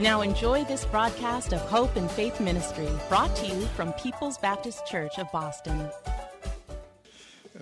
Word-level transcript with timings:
Now 0.00 0.22
enjoy 0.22 0.64
this 0.64 0.86
broadcast 0.86 1.52
of 1.52 1.60
Hope 1.60 1.94
and 1.96 2.10
Faith 2.10 2.40
Ministry, 2.40 2.88
brought 3.10 3.36
to 3.36 3.46
you 3.46 3.60
from 3.76 3.92
People's 3.92 4.38
Baptist 4.38 4.86
Church 4.86 5.18
of 5.18 5.30
Boston. 5.30 5.90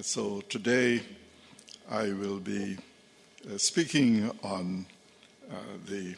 So 0.02 0.42
today 0.42 1.02
I 1.90 2.12
will 2.12 2.38
be 2.38 2.78
uh, 3.44 3.58
speaking 3.58 4.30
on 4.44 4.86
uh, 5.50 5.54
the 5.86 6.14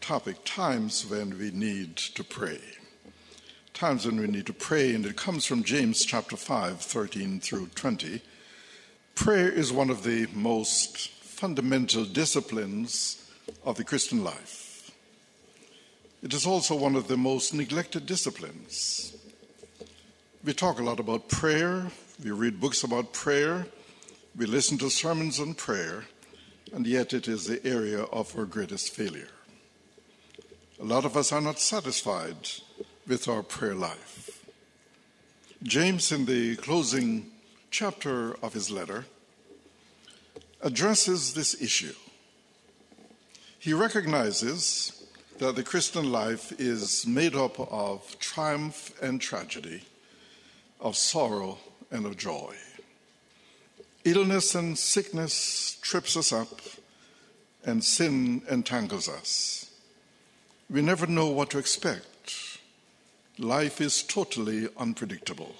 topic 0.00 0.38
times 0.44 1.06
when 1.08 1.38
we 1.38 1.52
need 1.52 1.96
to 1.96 2.24
pray. 2.24 2.58
Times 3.72 4.04
when 4.04 4.20
we 4.20 4.26
need 4.26 4.46
to 4.46 4.52
pray, 4.52 4.92
and 4.92 5.06
it 5.06 5.14
comes 5.14 5.44
from 5.44 5.62
James 5.62 6.04
chapter 6.04 6.36
5, 6.36 6.80
13 6.80 7.38
through 7.38 7.68
20. 7.76 8.20
Prayer 9.14 9.48
is 9.48 9.72
one 9.72 9.90
of 9.90 10.02
the 10.02 10.26
most 10.34 11.10
fundamental 11.22 12.04
disciplines 12.04 13.30
of 13.64 13.76
the 13.76 13.84
Christian 13.84 14.24
life. 14.24 14.61
It 16.22 16.32
is 16.32 16.46
also 16.46 16.76
one 16.76 16.94
of 16.94 17.08
the 17.08 17.16
most 17.16 17.52
neglected 17.52 18.06
disciplines. 18.06 19.16
We 20.44 20.52
talk 20.52 20.78
a 20.78 20.84
lot 20.84 21.00
about 21.00 21.28
prayer, 21.28 21.88
we 22.22 22.30
read 22.30 22.60
books 22.60 22.84
about 22.84 23.12
prayer, 23.12 23.66
we 24.36 24.46
listen 24.46 24.78
to 24.78 24.88
sermons 24.88 25.40
on 25.40 25.54
prayer, 25.54 26.04
and 26.72 26.86
yet 26.86 27.12
it 27.12 27.26
is 27.26 27.46
the 27.46 27.64
area 27.66 28.02
of 28.04 28.38
our 28.38 28.44
greatest 28.44 28.94
failure. 28.94 29.30
A 30.80 30.84
lot 30.84 31.04
of 31.04 31.16
us 31.16 31.32
are 31.32 31.40
not 31.40 31.58
satisfied 31.58 32.36
with 33.08 33.26
our 33.26 33.42
prayer 33.42 33.74
life. 33.74 34.44
James, 35.64 36.12
in 36.12 36.26
the 36.26 36.54
closing 36.56 37.32
chapter 37.70 38.34
of 38.44 38.54
his 38.54 38.70
letter, 38.70 39.06
addresses 40.60 41.34
this 41.34 41.60
issue. 41.60 41.94
He 43.58 43.72
recognizes 43.72 45.01
that 45.42 45.48
uh, 45.48 45.52
the 45.52 45.64
Christian 45.64 46.12
life 46.12 46.52
is 46.60 47.04
made 47.04 47.34
up 47.34 47.58
of 47.58 48.16
triumph 48.20 48.92
and 49.02 49.20
tragedy, 49.20 49.82
of 50.80 50.96
sorrow 50.96 51.58
and 51.90 52.06
of 52.06 52.16
joy. 52.16 52.54
Illness 54.04 54.54
and 54.54 54.78
sickness 54.78 55.78
trips 55.82 56.16
us 56.16 56.32
up, 56.32 56.60
and 57.64 57.82
sin 57.82 58.42
entangles 58.48 59.08
us. 59.08 59.68
We 60.70 60.80
never 60.80 61.08
know 61.08 61.26
what 61.26 61.50
to 61.50 61.58
expect. 61.58 62.60
Life 63.36 63.80
is 63.80 64.04
totally 64.04 64.68
unpredictable. 64.78 65.56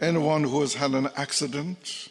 Anyone 0.00 0.42
who 0.42 0.60
has 0.60 0.74
had 0.74 0.90
an 0.90 1.08
accident 1.14 2.08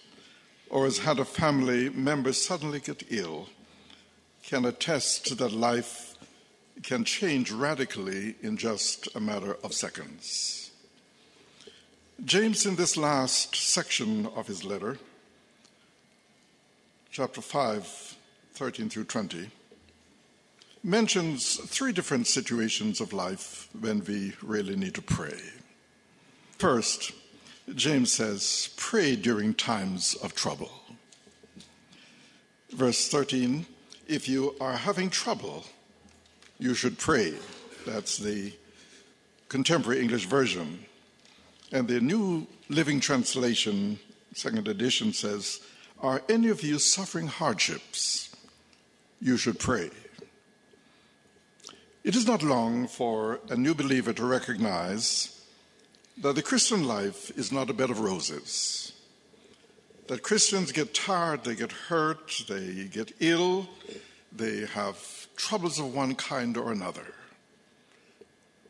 or 0.69 0.85
has 0.85 0.99
had 0.99 1.19
a 1.19 1.25
family 1.25 1.89
member 1.89 2.31
suddenly 2.31 2.79
get 2.79 3.03
ill 3.09 3.49
can 4.43 4.65
attest 4.65 5.37
that 5.37 5.51
life 5.51 6.12
can 6.81 7.03
change 7.03 7.51
radically 7.51 8.35
in 8.41 8.57
just 8.57 9.07
a 9.15 9.19
matter 9.19 9.57
of 9.63 9.73
seconds. 9.73 10.71
James, 12.25 12.65
in 12.65 12.75
this 12.75 12.97
last 12.97 13.55
section 13.55 14.27
of 14.35 14.47
his 14.47 14.63
letter, 14.63 14.97
chapter 17.11 17.41
5, 17.41 18.15
13 18.53 18.89
through 18.89 19.03
20, 19.03 19.49
mentions 20.83 21.55
three 21.55 21.93
different 21.93 22.27
situations 22.27 22.99
of 22.99 23.13
life 23.13 23.69
when 23.79 24.03
we 24.05 24.33
really 24.41 24.75
need 24.75 24.93
to 24.93 25.01
pray. 25.01 25.39
First, 26.57 27.11
James 27.75 28.11
says, 28.11 28.73
pray 28.77 29.15
during 29.15 29.53
times 29.53 30.15
of 30.15 30.35
trouble. 30.35 30.71
Verse 32.71 33.07
13, 33.09 33.65
if 34.07 34.27
you 34.27 34.55
are 34.59 34.75
having 34.75 35.09
trouble, 35.09 35.65
you 36.63 36.73
should 36.73 36.97
pray. 36.97 37.33
That's 37.85 38.17
the 38.17 38.53
contemporary 39.49 39.99
English 39.99 40.27
version. 40.27 40.85
And 41.73 41.89
the 41.89 41.99
New 41.99 42.47
Living 42.69 43.01
Translation, 43.01 43.99
second 44.33 44.69
edition, 44.69 45.11
says, 45.11 45.59
Are 45.99 46.23
any 46.29 46.47
of 46.47 46.63
you 46.63 46.79
suffering 46.79 47.27
hardships? 47.27 48.33
You 49.19 49.35
should 49.35 49.59
pray. 49.59 49.89
It 52.05 52.15
is 52.15 52.25
not 52.25 52.43
long 52.43 52.87
for 52.87 53.41
a 53.49 53.57
new 53.57 53.75
believer 53.75 54.13
to 54.13 54.25
recognize 54.25 55.41
that 56.21 56.35
the 56.35 56.41
Christian 56.41 56.87
life 56.87 57.29
is 57.37 57.51
not 57.51 57.69
a 57.69 57.73
bed 57.73 57.89
of 57.89 57.99
roses. 57.99 58.93
That 60.07 60.23
Christians 60.23 60.71
get 60.71 60.93
tired, 60.93 61.43
they 61.43 61.55
get 61.55 61.73
hurt, 61.73 62.43
they 62.47 62.87
get 62.89 63.11
ill, 63.19 63.67
they 64.35 64.65
have 64.65 65.27
troubles 65.35 65.79
of 65.79 65.93
one 65.93 66.15
kind 66.15 66.57
or 66.57 66.71
another. 66.71 67.13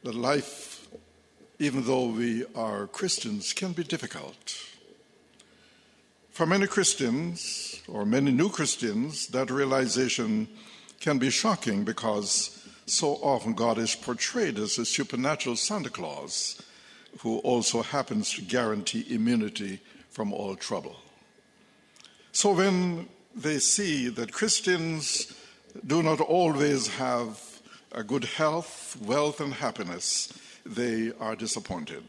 That 0.03 0.15
life, 0.15 0.87
even 1.59 1.85
though 1.85 2.07
we 2.07 2.45
are 2.55 2.87
Christians, 2.87 3.53
can 3.53 3.71
be 3.71 3.83
difficult. 3.83 4.57
For 6.31 6.45
many 6.45 6.67
Christians, 6.67 7.81
or 7.87 8.05
many 8.05 8.31
new 8.31 8.49
Christians, 8.49 9.27
that 9.27 9.51
realization 9.51 10.47
can 10.99 11.19
be 11.19 11.29
shocking 11.29 11.83
because 11.83 12.67
so 12.85 13.13
often 13.15 13.53
God 13.53 13.77
is 13.77 13.95
portrayed 13.95 14.57
as 14.57 14.77
a 14.77 14.85
supernatural 14.85 15.55
Santa 15.55 15.89
Claus 15.89 16.61
who 17.19 17.37
also 17.39 17.81
happens 17.81 18.33
to 18.33 18.41
guarantee 18.41 19.05
immunity 19.09 19.79
from 20.09 20.33
all 20.33 20.55
trouble. 20.55 20.95
So 22.31 22.53
when 22.53 23.07
they 23.35 23.59
see 23.59 24.09
that 24.09 24.33
Christians 24.33 25.33
do 25.85 26.03
not 26.03 26.19
always 26.19 26.87
have 26.95 27.39
a 27.91 28.03
good 28.03 28.25
health, 28.25 28.97
wealth, 29.01 29.39
and 29.39 29.53
happiness, 29.53 30.31
they 30.65 31.11
are 31.19 31.35
disappointed. 31.35 32.03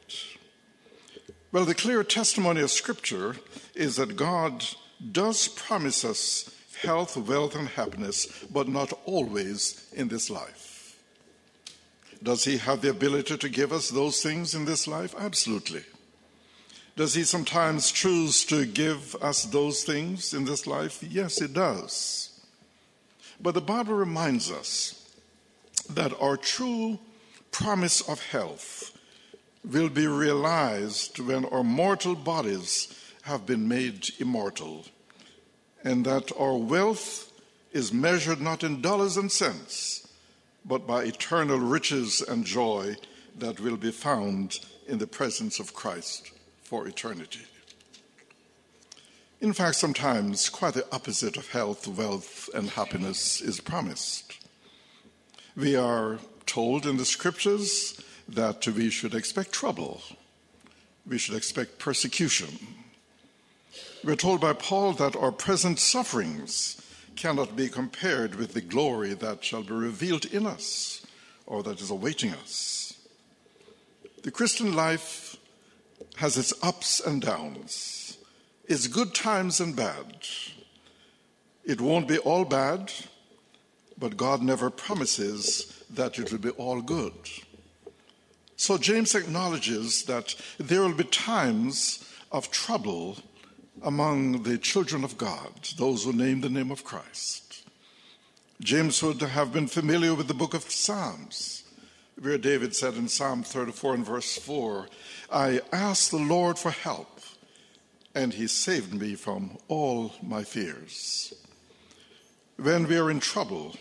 Well, 1.52 1.64
the 1.64 1.74
clear 1.74 2.02
testimony 2.02 2.60
of 2.62 2.70
Scripture 2.70 3.36
is 3.74 3.96
that 3.96 4.16
God 4.16 4.64
does 5.12 5.48
promise 5.48 6.04
us 6.04 6.50
health, 6.82 7.16
wealth, 7.16 7.54
and 7.54 7.68
happiness, 7.68 8.26
but 8.52 8.68
not 8.68 8.92
always 9.04 9.88
in 9.92 10.08
this 10.08 10.30
life. 10.30 10.96
Does 12.22 12.44
He 12.44 12.56
have 12.56 12.80
the 12.80 12.90
ability 12.90 13.36
to 13.36 13.48
give 13.48 13.72
us 13.72 13.90
those 13.90 14.22
things 14.22 14.54
in 14.54 14.64
this 14.64 14.88
life? 14.88 15.14
Absolutely. 15.18 15.82
Does 16.96 17.14
He 17.14 17.24
sometimes 17.24 17.92
choose 17.92 18.44
to 18.46 18.64
give 18.66 19.14
us 19.16 19.44
those 19.44 19.84
things 19.84 20.32
in 20.32 20.44
this 20.44 20.66
life? 20.66 21.02
Yes, 21.02 21.38
He 21.38 21.46
does. 21.46 22.33
But 23.40 23.54
the 23.54 23.60
Bible 23.60 23.94
reminds 23.94 24.50
us 24.50 25.08
that 25.90 26.18
our 26.20 26.36
true 26.36 26.98
promise 27.50 28.00
of 28.02 28.20
health 28.20 28.96
will 29.64 29.88
be 29.88 30.06
realized 30.06 31.18
when 31.18 31.44
our 31.46 31.64
mortal 31.64 32.14
bodies 32.14 32.88
have 33.22 33.46
been 33.46 33.66
made 33.66 34.08
immortal, 34.18 34.84
and 35.82 36.04
that 36.04 36.30
our 36.38 36.56
wealth 36.56 37.32
is 37.72 37.92
measured 37.92 38.40
not 38.40 38.62
in 38.62 38.80
dollars 38.80 39.16
and 39.16 39.32
cents, 39.32 40.06
but 40.64 40.86
by 40.86 41.04
eternal 41.04 41.58
riches 41.58 42.22
and 42.22 42.44
joy 42.44 42.94
that 43.38 43.60
will 43.60 43.76
be 43.76 43.90
found 43.90 44.60
in 44.86 44.98
the 44.98 45.06
presence 45.06 45.58
of 45.58 45.74
Christ 45.74 46.30
for 46.62 46.86
eternity. 46.86 47.46
In 49.44 49.52
fact, 49.52 49.76
sometimes 49.76 50.48
quite 50.48 50.72
the 50.72 50.86
opposite 50.90 51.36
of 51.36 51.50
health, 51.50 51.86
wealth, 51.86 52.48
and 52.54 52.70
happiness 52.70 53.42
is 53.42 53.60
promised. 53.60 54.38
We 55.54 55.76
are 55.76 56.18
told 56.46 56.86
in 56.86 56.96
the 56.96 57.04
scriptures 57.04 58.00
that 58.26 58.66
we 58.66 58.88
should 58.88 59.14
expect 59.14 59.52
trouble, 59.52 60.00
we 61.06 61.18
should 61.18 61.34
expect 61.34 61.78
persecution. 61.78 62.56
We're 64.02 64.16
told 64.16 64.40
by 64.40 64.54
Paul 64.54 64.94
that 64.94 65.14
our 65.14 65.30
present 65.30 65.78
sufferings 65.78 66.80
cannot 67.14 67.54
be 67.54 67.68
compared 67.68 68.36
with 68.36 68.54
the 68.54 68.62
glory 68.62 69.12
that 69.12 69.44
shall 69.44 69.62
be 69.62 69.74
revealed 69.74 70.24
in 70.24 70.46
us 70.46 71.06
or 71.44 71.62
that 71.64 71.82
is 71.82 71.90
awaiting 71.90 72.32
us. 72.32 72.94
The 74.22 74.30
Christian 74.30 74.72
life 74.74 75.36
has 76.16 76.38
its 76.38 76.54
ups 76.62 76.98
and 76.98 77.20
downs, 77.20 78.03
its 78.66 78.86
good 78.86 79.14
times 79.14 79.60
and 79.60 79.76
bad. 79.76 80.26
It 81.64 81.80
won't 81.80 82.08
be 82.08 82.18
all 82.18 82.44
bad, 82.44 82.92
but 83.98 84.16
God 84.16 84.42
never 84.42 84.70
promises 84.70 85.84
that 85.90 86.18
it 86.18 86.30
will 86.30 86.38
be 86.38 86.50
all 86.50 86.80
good. 86.80 87.12
So 88.56 88.78
James 88.78 89.14
acknowledges 89.14 90.04
that 90.04 90.34
there 90.58 90.82
will 90.82 90.94
be 90.94 91.04
times 91.04 92.08
of 92.32 92.50
trouble 92.50 93.16
among 93.82 94.42
the 94.42 94.58
children 94.58 95.04
of 95.04 95.18
God, 95.18 95.52
those 95.76 96.04
who 96.04 96.12
name 96.12 96.40
the 96.40 96.48
name 96.48 96.70
of 96.70 96.84
Christ. 96.84 97.66
James 98.60 99.02
would 99.02 99.20
have 99.20 99.52
been 99.52 99.66
familiar 99.66 100.14
with 100.14 100.28
the 100.28 100.34
book 100.34 100.54
of 100.54 100.70
Psalms, 100.70 101.64
where 102.20 102.38
David 102.38 102.74
said 102.74 102.94
in 102.94 103.08
Psalm 103.08 103.42
34 103.42 103.94
and 103.94 104.06
verse 104.06 104.38
4, 104.38 104.88
I 105.30 105.60
asked 105.72 106.10
the 106.10 106.18
Lord 106.18 106.58
for 106.58 106.70
help, 106.70 107.13
and 108.14 108.34
he 108.34 108.46
saved 108.46 108.94
me 108.94 109.14
from 109.14 109.58
all 109.68 110.12
my 110.22 110.44
fears. 110.44 111.34
When 112.56 112.86
we 112.86 112.96
are 112.96 113.10
in 113.10 113.20
trouble, 113.20 113.76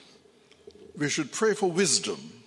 we 0.98 1.10
should 1.10 1.32
pray 1.32 1.54
for 1.54 1.70
wisdom, 1.70 2.44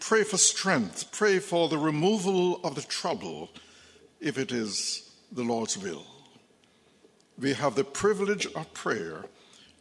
pray 0.00 0.22
for 0.22 0.38
strength, 0.38 1.10
pray 1.12 1.38
for 1.38 1.68
the 1.68 1.78
removal 1.78 2.60
of 2.64 2.74
the 2.74 2.82
trouble 2.82 3.50
if 4.20 4.38
it 4.38 4.52
is 4.52 5.10
the 5.32 5.42
Lord's 5.42 5.76
will 5.76 6.06
we 7.38 7.52
have 7.54 7.74
the 7.74 7.84
privilege 7.84 8.46
of 8.54 8.72
prayer 8.74 9.24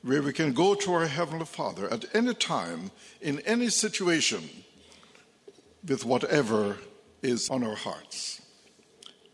where 0.02 0.22
we 0.22 0.34
can 0.34 0.54
go 0.54 0.76
to 0.76 0.94
our 0.94 1.06
Heavenly 1.06 1.46
Father 1.46 1.92
at 1.92 2.06
any 2.14 2.34
time, 2.34 2.92
in 3.22 3.40
any 3.42 3.70
situation, 3.70 4.50
with 5.88 6.04
whatever 6.04 6.78
is 7.22 7.50
on 7.50 7.64
our 7.64 7.76
hearts. 7.76 8.42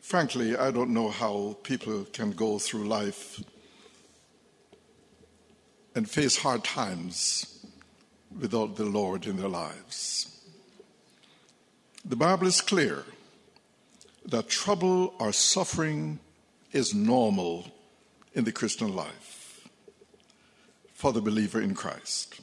Frankly, 0.09 0.57
I 0.57 0.71
don't 0.71 0.89
know 0.89 1.09
how 1.09 1.55
people 1.61 2.03
can 2.05 2.31
go 2.31 2.57
through 2.57 2.85
life 2.87 3.43
and 5.93 6.09
face 6.09 6.35
hard 6.35 6.63
times 6.63 7.63
without 8.39 8.75
the 8.75 8.85
Lord 8.85 9.27
in 9.27 9.37
their 9.37 9.49
lives. 9.49 10.35
The 12.03 12.15
Bible 12.15 12.47
is 12.47 12.59
clear 12.59 13.03
that 14.25 14.49
trouble 14.49 15.13
or 15.19 15.31
suffering 15.31 16.17
is 16.71 16.95
normal 16.95 17.67
in 18.33 18.45
the 18.45 18.51
Christian 18.51 18.95
life 18.95 19.69
for 20.91 21.13
the 21.13 21.21
believer 21.21 21.61
in 21.61 21.75
Christ. 21.75 22.41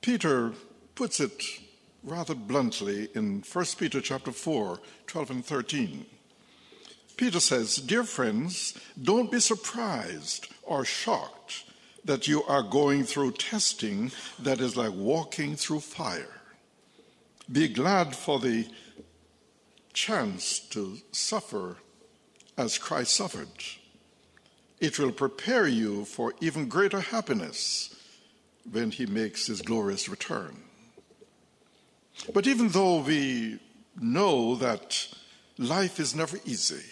Peter 0.00 0.52
puts 0.94 1.18
it 1.18 1.42
rather 2.04 2.36
bluntly 2.36 3.08
in 3.16 3.42
1 3.42 3.64
Peter 3.78 4.00
chapter 4.00 4.30
4, 4.30 4.78
12 5.08 5.30
and 5.32 5.44
13. 5.44 6.06
Peter 7.20 7.38
says, 7.38 7.76
Dear 7.76 8.04
friends, 8.04 8.72
don't 8.98 9.30
be 9.30 9.40
surprised 9.40 10.48
or 10.62 10.86
shocked 10.86 11.64
that 12.02 12.26
you 12.26 12.42
are 12.44 12.62
going 12.62 13.04
through 13.04 13.32
testing 13.32 14.10
that 14.38 14.58
is 14.58 14.74
like 14.74 14.94
walking 14.94 15.54
through 15.54 15.80
fire. 15.80 16.40
Be 17.52 17.68
glad 17.68 18.16
for 18.16 18.38
the 18.38 18.66
chance 19.92 20.60
to 20.70 20.96
suffer 21.12 21.76
as 22.56 22.78
Christ 22.78 23.14
suffered. 23.14 23.48
It 24.80 24.98
will 24.98 25.12
prepare 25.12 25.68
you 25.68 26.06
for 26.06 26.32
even 26.40 26.70
greater 26.70 27.00
happiness 27.00 27.94
when 28.72 28.92
he 28.92 29.04
makes 29.04 29.46
his 29.46 29.60
glorious 29.60 30.08
return. 30.08 30.56
But 32.32 32.46
even 32.46 32.70
though 32.70 33.02
we 33.02 33.58
know 34.00 34.54
that 34.54 35.06
life 35.58 36.00
is 36.00 36.14
never 36.14 36.38
easy, 36.46 36.82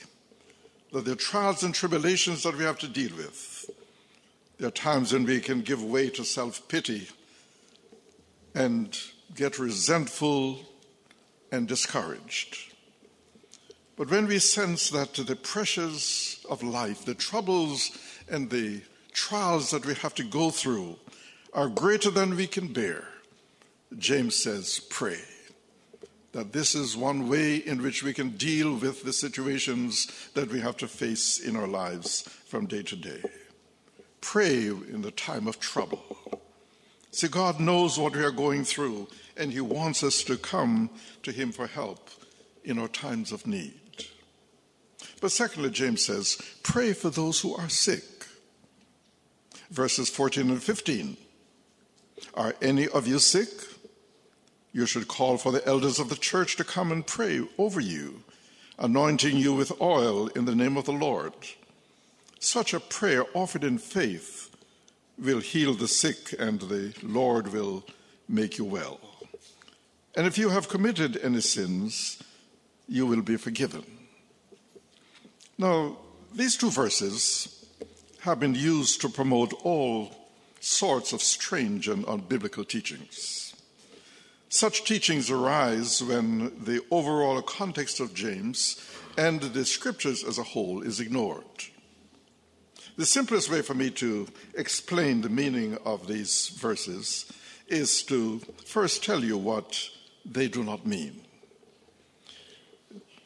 that 0.93 1.05
there 1.05 1.15
are 1.15 1.17
trials 1.17 1.63
and 1.63 1.75
tribulations 1.75 2.43
that 2.43 2.57
we 2.57 2.65
have 2.65 2.79
to 2.79 2.89
deal 2.89 3.15
with, 3.17 3.71
there 4.59 4.69
are 4.69 4.73
times 4.73 5.13
when 5.13 5.25
we 5.25 5.41
can 5.41 5.61
give 5.61 5.83
way 5.83 6.11
to 6.11 6.25
self 6.25 6.67
pity 6.69 7.09
and 8.55 8.99
get 9.35 9.59
resentful 9.59 10.61
and 11.53 11.69
discouraged. 11.69 12.75
But 13.97 14.11
when 14.11 14.27
we 14.27 14.39
sense 14.39 14.91
that 14.91 15.15
the 15.15 15.37
pressures 15.37 16.45
of 16.49 16.63
life, 16.63 17.05
the 17.05 17.15
troubles 17.15 17.91
and 18.29 18.51
the 18.51 18.83
trials 19.13 19.71
that 19.71 19.85
we 19.85 19.95
have 19.95 20.15
to 20.15 20.25
go 20.25 20.51
through 20.51 20.97
are 21.53 21.69
greater 21.69 22.11
than 22.11 22.37
we 22.37 22.47
can 22.47 22.73
bear, 22.73 23.09
James 23.97 24.37
says, 24.37 24.81
pray. 24.91 25.19
That 26.33 26.53
this 26.53 26.75
is 26.75 26.97
one 26.97 27.29
way 27.29 27.57
in 27.57 27.83
which 27.83 28.03
we 28.03 28.13
can 28.13 28.31
deal 28.31 28.75
with 28.75 29.03
the 29.03 29.13
situations 29.13 30.31
that 30.35 30.51
we 30.51 30.61
have 30.61 30.77
to 30.79 30.89
face 30.89 31.41
in 31.41 31.57
our 31.57 31.67
lives 31.67 32.23
from 32.47 32.67
day 32.67 32.83
to 32.83 32.97
day. 32.97 33.23
Pray 34.21 34.67
in 34.67 35.03
the 35.03 35.11
time 35.11 35.47
of 35.47 35.59
trouble. 35.59 36.03
See, 37.11 37.29
God 37.29 37.59
knows 37.59 37.99
what 37.99 38.15
we 38.15 38.23
are 38.23 38.31
going 38.31 38.65
through, 38.65 39.09
and 39.37 39.53
He 39.53 39.61
wants 39.61 40.03
us 40.03 40.23
to 40.25 40.37
come 40.37 40.91
to 41.23 41.33
Him 41.33 41.51
for 41.51 41.67
help 41.67 42.11
in 42.63 42.79
our 42.79 42.89
times 42.89 43.33
of 43.33 43.47
need. 43.47 43.81
But 45.21 45.33
secondly, 45.33 45.71
James 45.71 46.05
says, 46.05 46.37
pray 46.63 46.93
for 46.93 47.11
those 47.11 47.41
who 47.41 47.55
are 47.57 47.69
sick. 47.69 48.05
Verses 49.71 50.09
14 50.11 50.51
and 50.51 50.63
15. 50.63 51.17
Are 52.35 52.55
any 52.61 52.87
of 52.89 53.07
you 53.07 53.19
sick? 53.19 53.49
You 54.79 54.87
should 54.87 55.09
call 55.09 55.39
for 55.39 55.51
the 55.51 55.67
elders 55.67 55.99
of 55.99 56.09
the 56.09 56.15
church 56.15 56.55
to 56.55 56.63
come 56.63 56.93
and 56.93 57.05
pray 57.05 57.41
over 57.59 57.81
you, 57.81 58.23
anointing 58.79 59.37
you 59.37 59.53
with 59.53 59.81
oil 59.81 60.29
in 60.29 60.45
the 60.45 60.55
name 60.55 60.77
of 60.77 60.85
the 60.85 60.93
Lord. 60.93 61.33
Such 62.39 62.73
a 62.73 62.79
prayer 62.79 63.27
offered 63.35 63.65
in 63.65 63.79
faith 63.79 64.55
will 65.19 65.41
heal 65.41 65.75
the 65.75 65.89
sick, 65.89 66.33
and 66.39 66.61
the 66.61 66.95
Lord 67.03 67.53
will 67.53 67.85
make 68.29 68.57
you 68.57 68.65
well. 68.65 69.01
And 70.15 70.29
if 70.29 70.39
you 70.39 70.51
have 70.51 70.69
committed 70.69 71.17
any 71.25 71.41
sins, 71.41 72.23
you 72.87 73.05
will 73.05 73.23
be 73.23 73.37
forgiven. 73.37 73.83
Now, 75.59 75.97
these 76.33 76.57
two 76.57 76.71
verses 76.71 77.67
have 78.21 78.39
been 78.39 78.55
used 78.55 79.01
to 79.01 79.09
promote 79.09 79.53
all 79.65 80.15
sorts 80.61 81.13
of 81.13 81.21
strange 81.21 81.89
and 81.89 82.07
unbiblical 82.07 82.65
teachings. 82.69 83.48
Such 84.51 84.85
teachings 84.85 85.31
arise 85.31 86.03
when 86.03 86.65
the 86.65 86.81
overall 86.91 87.43
context 87.43 88.01
of 88.01 88.15
James 88.15 88.83
and 89.19 89.41
the 89.43 89.65
scriptures 89.67 90.25
as 90.25 90.39
a 90.39 90.43
whole 90.43 90.81
is 90.81 91.01
ignored. 91.01 91.45
The 92.97 93.05
simplest 93.05 93.51
way 93.51 93.61
for 93.61 93.75
me 93.75 93.91
to 93.91 94.27
explain 94.55 95.21
the 95.21 95.29
meaning 95.29 95.77
of 95.85 96.07
these 96.07 96.49
verses 96.49 97.31
is 97.69 98.03
to 98.05 98.41
first 98.65 99.05
tell 99.05 99.23
you 99.23 99.37
what 99.37 99.79
they 100.25 100.49
do 100.49 100.65
not 100.65 100.87
mean. 100.87 101.21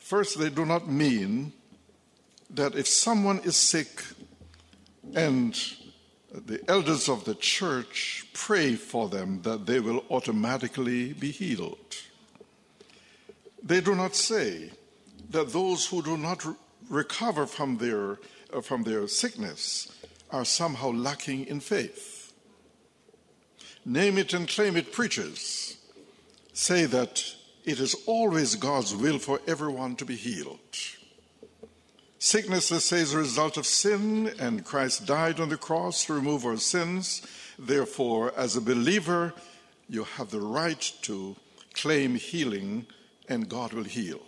First, 0.00 0.38
they 0.38 0.50
do 0.50 0.66
not 0.66 0.88
mean 0.88 1.52
that 2.50 2.74
if 2.74 2.86
someone 2.86 3.38
is 3.44 3.56
sick 3.56 4.02
and 5.14 5.58
the 6.32 6.62
elders 6.68 7.08
of 7.08 7.24
the 7.24 7.34
church 7.34 8.26
pray 8.32 8.74
for 8.74 9.08
them, 9.08 9.42
that 9.42 9.66
they 9.66 9.80
will 9.80 10.04
automatically 10.10 11.12
be 11.12 11.30
healed. 11.30 11.96
They 13.62 13.80
do 13.80 13.94
not 13.94 14.16
say 14.16 14.70
that 15.30 15.52
those 15.52 15.86
who 15.86 16.02
do 16.02 16.16
not 16.16 16.44
recover 16.88 17.46
from 17.46 17.78
their, 17.78 18.18
uh, 18.52 18.60
from 18.60 18.82
their 18.82 19.06
sickness 19.08 19.92
are 20.30 20.44
somehow 20.44 20.90
lacking 20.90 21.46
in 21.46 21.60
faith. 21.60 22.32
Name 23.84 24.18
it 24.18 24.32
and 24.32 24.48
claim 24.48 24.76
it 24.76 24.92
preachers 24.92 25.76
say 26.52 26.84
that 26.86 27.24
it 27.64 27.80
is 27.80 27.94
always 28.06 28.54
God's 28.54 28.94
will 28.94 29.18
for 29.18 29.40
everyone 29.46 29.96
to 29.96 30.04
be 30.04 30.16
healed. 30.16 30.58
Sickness, 32.24 32.70
let's 32.70 32.84
say, 32.84 32.98
is 32.98 33.14
a 33.14 33.18
result 33.18 33.56
of 33.56 33.66
sin, 33.66 34.32
and 34.38 34.64
Christ 34.64 35.06
died 35.06 35.40
on 35.40 35.48
the 35.48 35.56
cross 35.56 36.04
to 36.04 36.14
remove 36.14 36.46
our 36.46 36.56
sins. 36.56 37.20
Therefore, 37.58 38.32
as 38.36 38.56
a 38.56 38.60
believer, 38.60 39.34
you 39.88 40.04
have 40.04 40.30
the 40.30 40.40
right 40.40 40.92
to 41.02 41.34
claim 41.74 42.14
healing, 42.14 42.86
and 43.28 43.48
God 43.48 43.72
will 43.72 43.82
heal. 43.82 44.20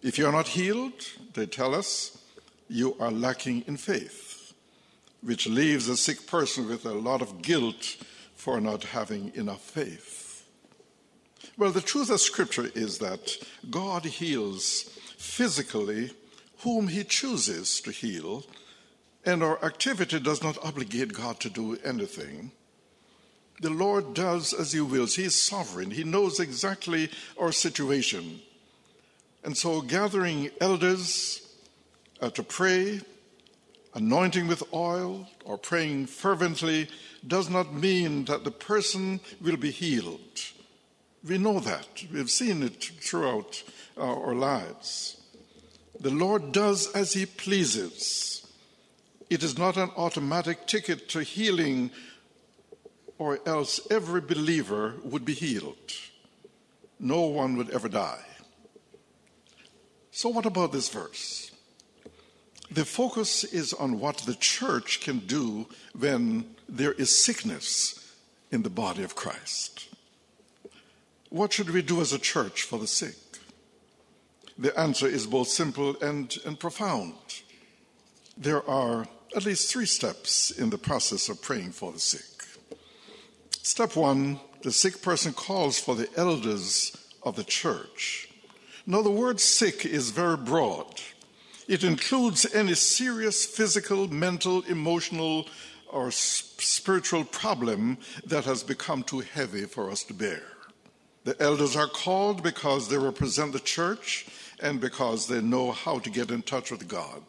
If 0.00 0.16
you're 0.16 0.30
not 0.30 0.46
healed, 0.46 0.92
they 1.34 1.46
tell 1.46 1.74
us, 1.74 2.16
you 2.68 2.96
are 3.00 3.10
lacking 3.10 3.64
in 3.66 3.76
faith, 3.76 4.52
which 5.22 5.48
leaves 5.48 5.88
a 5.88 5.96
sick 5.96 6.24
person 6.28 6.68
with 6.68 6.86
a 6.86 6.92
lot 6.92 7.20
of 7.20 7.42
guilt 7.42 7.96
for 8.36 8.60
not 8.60 8.84
having 8.84 9.32
enough 9.34 9.62
faith. 9.62 10.46
Well, 11.56 11.72
the 11.72 11.80
truth 11.80 12.10
of 12.10 12.20
Scripture 12.20 12.70
is 12.76 12.98
that 12.98 13.36
God 13.68 14.04
heals 14.04 14.82
physically 15.16 16.12
whom 16.60 16.88
He 16.88 17.04
chooses 17.04 17.80
to 17.82 17.90
heal, 17.90 18.44
and 19.24 19.42
our 19.42 19.62
activity 19.64 20.20
does 20.20 20.42
not 20.42 20.58
obligate 20.64 21.12
God 21.12 21.40
to 21.40 21.50
do 21.50 21.78
anything. 21.84 22.52
The 23.60 23.70
Lord 23.70 24.14
does 24.14 24.52
as 24.52 24.72
He 24.72 24.80
wills. 24.80 25.16
He 25.16 25.24
is 25.24 25.40
sovereign, 25.40 25.90
He 25.90 26.04
knows 26.04 26.40
exactly 26.40 27.10
our 27.40 27.52
situation. 27.52 28.40
And 29.44 29.56
so, 29.56 29.80
gathering 29.80 30.50
elders 30.60 31.40
uh, 32.20 32.30
to 32.30 32.42
pray, 32.42 33.00
anointing 33.94 34.48
with 34.48 34.62
oil, 34.72 35.28
or 35.44 35.58
praying 35.58 36.06
fervently 36.06 36.88
does 37.26 37.48
not 37.48 37.72
mean 37.72 38.24
that 38.26 38.44
the 38.44 38.50
person 38.50 39.20
will 39.40 39.56
be 39.56 39.70
healed. 39.70 40.20
We 41.26 41.38
know 41.38 41.60
that. 41.60 42.04
We've 42.12 42.30
seen 42.30 42.62
it 42.62 42.82
throughout 43.00 43.62
our 43.96 44.34
lives. 44.34 45.17
The 46.00 46.10
Lord 46.10 46.52
does 46.52 46.90
as 46.92 47.12
He 47.12 47.26
pleases. 47.26 48.46
It 49.30 49.42
is 49.42 49.58
not 49.58 49.76
an 49.76 49.90
automatic 49.96 50.66
ticket 50.66 51.08
to 51.10 51.22
healing, 51.22 51.90
or 53.18 53.40
else 53.46 53.80
every 53.90 54.20
believer 54.20 54.94
would 55.02 55.24
be 55.24 55.34
healed. 55.34 55.92
No 57.00 57.22
one 57.22 57.56
would 57.56 57.70
ever 57.70 57.88
die. 57.88 58.24
So, 60.10 60.28
what 60.28 60.46
about 60.46 60.72
this 60.72 60.88
verse? 60.88 61.50
The 62.70 62.84
focus 62.84 63.44
is 63.44 63.72
on 63.72 63.98
what 63.98 64.18
the 64.18 64.34
church 64.34 65.00
can 65.00 65.20
do 65.20 65.66
when 65.98 66.54
there 66.68 66.92
is 66.92 67.24
sickness 67.24 68.14
in 68.50 68.62
the 68.62 68.70
body 68.70 69.02
of 69.02 69.14
Christ. 69.14 69.88
What 71.30 71.52
should 71.52 71.70
we 71.70 71.82
do 71.82 72.00
as 72.00 72.12
a 72.12 72.18
church 72.18 72.62
for 72.62 72.78
the 72.78 72.86
sick? 72.86 73.27
The 74.58 74.78
answer 74.78 75.06
is 75.06 75.26
both 75.26 75.48
simple 75.48 75.96
and, 76.02 76.36
and 76.44 76.58
profound. 76.58 77.14
There 78.36 78.68
are 78.68 79.06
at 79.36 79.44
least 79.44 79.70
three 79.70 79.86
steps 79.86 80.50
in 80.50 80.70
the 80.70 80.78
process 80.78 81.28
of 81.28 81.40
praying 81.40 81.72
for 81.72 81.92
the 81.92 82.00
sick. 82.00 82.44
Step 83.62 83.94
one 83.96 84.40
the 84.62 84.72
sick 84.72 85.02
person 85.02 85.32
calls 85.32 85.78
for 85.78 85.94
the 85.94 86.08
elders 86.16 86.96
of 87.22 87.36
the 87.36 87.44
church. 87.44 88.28
Now, 88.86 89.02
the 89.02 89.10
word 89.10 89.38
sick 89.38 89.86
is 89.86 90.10
very 90.10 90.36
broad. 90.36 91.00
It 91.68 91.84
includes 91.84 92.52
any 92.52 92.74
serious 92.74 93.44
physical, 93.44 94.08
mental, 94.08 94.62
emotional, 94.62 95.46
or 95.90 96.10
spiritual 96.10 97.24
problem 97.24 97.98
that 98.26 98.46
has 98.46 98.62
become 98.62 99.02
too 99.04 99.20
heavy 99.20 99.66
for 99.66 99.90
us 99.90 100.02
to 100.04 100.14
bear. 100.14 100.42
The 101.24 101.40
elders 101.40 101.76
are 101.76 101.86
called 101.88 102.42
because 102.42 102.88
they 102.88 102.96
represent 102.96 103.52
the 103.52 103.60
church 103.60 104.26
and 104.60 104.80
because 104.80 105.26
they 105.26 105.40
know 105.40 105.72
how 105.72 105.98
to 105.98 106.10
get 106.10 106.30
in 106.30 106.42
touch 106.42 106.70
with 106.70 106.88
God. 106.88 107.22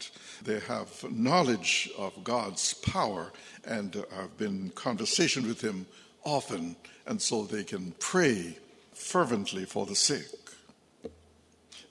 They 0.43 0.59
have 0.61 1.03
knowledge 1.11 1.89
of 1.97 2.23
God's 2.23 2.73
power 2.73 3.31
and 3.65 3.93
have 4.11 4.37
been 4.37 4.63
in 4.63 4.69
conversation 4.71 5.47
with 5.47 5.61
Him 5.61 5.85
often, 6.23 6.75
and 7.05 7.21
so 7.21 7.43
they 7.43 7.63
can 7.63 7.93
pray 7.99 8.57
fervently 8.93 9.65
for 9.65 9.85
the 9.85 9.95
sick. 9.95 10.27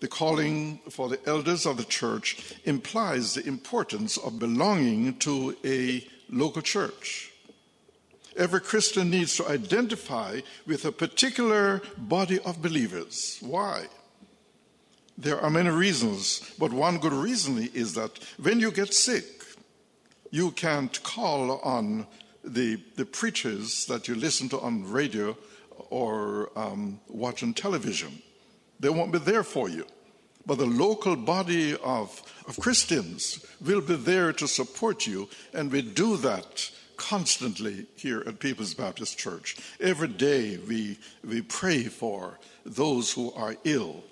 The 0.01 0.09
calling 0.09 0.79
for 0.91 1.09
the 1.09 1.19
elders 1.27 1.67
of 1.67 1.77
the 1.77 1.85
church 1.85 2.55
implies 2.65 3.35
the 3.35 3.47
importance 3.47 4.17
of 4.17 4.39
belonging 4.39 5.19
to 5.19 5.57
a 5.65 6.07
local 6.31 6.63
church. 6.63 7.33
Every 8.37 8.61
Christian 8.61 9.11
needs 9.11 9.37
to 9.37 9.49
identify 9.49 10.43
with 10.65 10.85
a 10.85 10.93
particular 10.93 11.83
body 11.97 12.39
of 12.41 12.63
believers. 12.63 13.39
Why? 13.41 13.87
There 15.21 15.41
are 15.41 15.51
many 15.51 15.71
reasons, 15.71 16.49
but 16.61 16.73
one 16.73 16.99
good 16.99 17.13
reason 17.13 17.69
is 17.75 17.95
that 17.95 18.17
when 18.41 18.61
you 18.61 18.71
get 18.71 18.95
sick, 18.95 19.25
you 20.31 20.53
can't 20.53 21.03
call 21.03 21.59
on 21.59 22.07
the, 22.45 22.81
the 22.95 23.05
preachers 23.05 23.87
that 23.87 24.07
you 24.07 24.15
listen 24.15 24.49
to 24.51 24.61
on 24.61 24.89
radio 24.89 25.37
or 25.91 26.51
um, 26.55 27.01
watch 27.09 27.43
on 27.43 27.53
television. 27.53 28.23
They 28.79 28.91
won't 28.91 29.11
be 29.11 29.19
there 29.19 29.43
for 29.43 29.69
you. 29.69 29.87
But 30.47 30.59
the 30.59 30.67
local 30.67 31.17
body 31.17 31.77
of, 31.83 32.23
of 32.47 32.57
Christians 32.61 33.45
will 33.61 33.81
be 33.81 33.97
there 33.97 34.33
to 34.35 34.47
support 34.47 35.05
you, 35.05 35.29
and 35.53 35.73
we 35.73 35.83
do 35.83 36.17
that 36.19 36.71
constantly 36.97 37.87
here 37.97 38.23
at 38.25 38.39
People's 38.39 38.73
Baptist 38.73 39.19
Church. 39.19 39.57
Every 39.81 40.09
day 40.09 40.59
we, 40.59 40.97
we 41.25 41.43
pray 41.43 41.83
for 41.85 42.39
those 42.65 43.13
who 43.13 43.33
are 43.33 43.57
ill, 43.65 44.05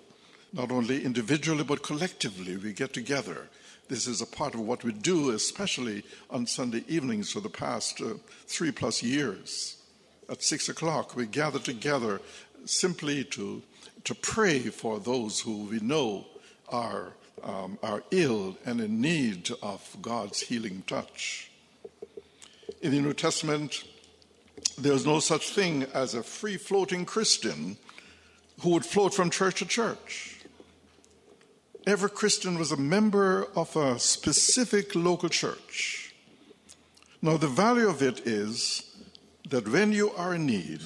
not 0.57 0.73
only 0.73 1.05
individually 1.05 1.63
but 1.63 1.83
collectively. 1.83 2.57
We 2.57 2.73
get 2.73 2.93
together. 2.93 3.49
This 3.89 4.09
is 4.09 4.21
a 4.21 4.27
part 4.27 4.55
of 4.55 4.61
what 4.61 4.83
we 4.83 4.93
do, 4.93 5.31
especially 5.31 6.03
on 6.31 6.47
Sunday 6.47 6.83
evenings 6.89 7.31
for 7.31 7.41
the 7.41 7.49
past 7.49 8.01
uh, 8.01 8.15
three 8.47 8.73
plus 8.73 9.03
years. 9.03 9.77
At 10.29 10.43
six 10.43 10.69
o'clock, 10.69 11.15
we 11.15 11.27
gather 11.27 11.61
together 11.61 12.21
simply 12.65 13.23
to 13.25 13.63
to 14.07 14.15
pray 14.15 14.61
for 14.61 15.01
those 15.01 15.41
who 15.41 15.65
we 15.65 15.81
know 15.81 16.25
are, 16.69 17.13
um, 17.43 17.77
are 17.83 18.05
ill 18.13 18.57
and 18.65 18.81
in 18.81 19.01
need 19.01 19.51
of 19.61 19.97
God's 20.01 20.41
healing 20.41 20.85
touch. 20.87 21.51
In 22.83 22.93
the 22.93 23.01
New 23.01 23.15
Testament, 23.15 23.83
there's 24.79 25.05
no 25.05 25.19
such 25.19 25.51
thing 25.51 25.87
as 25.93 26.15
a 26.15 26.23
free 26.23 26.57
floating 26.57 27.05
Christian 27.05 27.77
who 28.61 28.71
would 28.71 28.87
float 28.87 29.13
from 29.13 29.29
church 29.29 29.59
to 29.59 29.67
church. 29.67 30.36
Every 31.87 32.11
Christian 32.11 32.59
was 32.59 32.73
a 32.73 32.77
member 32.77 33.47
of 33.55 33.77
a 33.77 33.97
specific 34.01 34.97
local 34.97 35.29
church. 35.29 36.13
Now, 37.23 37.37
the 37.37 37.47
value 37.47 37.89
of 37.89 38.03
it 38.03 38.27
is 38.27 38.97
that 39.49 39.69
when 39.69 39.93
you 39.93 40.11
are 40.11 40.35
in 40.35 40.47
need, 40.47 40.81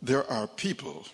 there 0.00 0.24
are 0.30 0.46
people 0.46 1.06